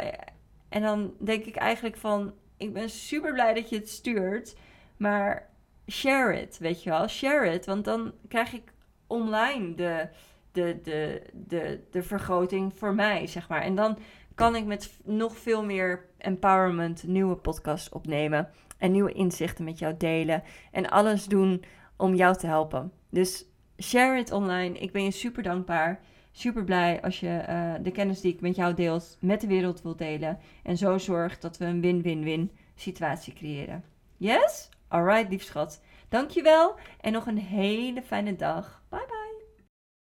En 0.69 0.81
dan 0.81 1.13
denk 1.19 1.45
ik 1.45 1.55
eigenlijk 1.55 1.97
van 1.97 2.33
ik 2.57 2.73
ben 2.73 2.89
super 2.89 3.33
blij 3.33 3.53
dat 3.53 3.69
je 3.69 3.75
het 3.75 3.89
stuurt. 3.89 4.55
Maar 4.97 5.49
share 5.87 6.41
it, 6.41 6.57
weet 6.57 6.83
je 6.83 6.89
wel. 6.89 7.07
Share 7.07 7.53
it, 7.53 7.65
want 7.65 7.85
dan 7.85 8.13
krijg 8.27 8.53
ik 8.53 8.73
online 9.07 9.75
de, 9.75 10.07
de, 10.51 10.79
de, 10.83 11.21
de, 11.33 11.79
de 11.91 12.03
vergroting 12.03 12.73
voor 12.75 12.93
mij, 12.93 13.27
zeg 13.27 13.49
maar. 13.49 13.61
En 13.61 13.75
dan 13.75 13.97
kan 14.35 14.55
ik 14.55 14.65
met 14.65 14.99
nog 15.03 15.37
veel 15.37 15.63
meer 15.63 16.05
empowerment 16.17 17.03
nieuwe 17.03 17.35
podcasts 17.35 17.89
opnemen. 17.89 18.49
En 18.77 18.91
nieuwe 18.91 19.11
inzichten 19.11 19.65
met 19.65 19.79
jou 19.79 19.95
delen. 19.97 20.43
En 20.71 20.89
alles 20.89 21.25
doen 21.25 21.63
om 21.97 22.15
jou 22.15 22.35
te 22.35 22.47
helpen. 22.47 22.91
Dus 23.09 23.45
share 23.79 24.19
it 24.19 24.31
online. 24.31 24.79
Ik 24.79 24.91
ben 24.91 25.03
je 25.03 25.11
super 25.11 25.43
dankbaar 25.43 26.01
super 26.35 26.63
blij 26.63 27.01
als 27.01 27.19
je 27.19 27.45
uh, 27.49 27.73
de 27.81 27.91
kennis 27.91 28.21
die 28.21 28.33
ik 28.33 28.41
met 28.41 28.55
jou 28.55 28.73
deel 28.73 29.01
met 29.19 29.41
de 29.41 29.47
wereld 29.47 29.81
wilt 29.81 29.97
delen. 29.97 30.39
En 30.63 30.77
zo 30.77 30.97
zorgt 30.97 31.41
dat 31.41 31.57
we 31.57 31.65
een 31.65 31.81
win-win-win 31.81 32.51
situatie 32.75 33.33
creëren. 33.33 33.83
Yes? 34.17 34.69
Alright, 34.87 35.29
lief 35.29 35.43
schat. 35.43 35.81
Dankjewel 36.09 36.75
en 37.01 37.11
nog 37.11 37.25
een 37.25 37.39
hele 37.39 38.01
fijne 38.01 38.35
dag. 38.35 38.83
Bye! 38.89 39.14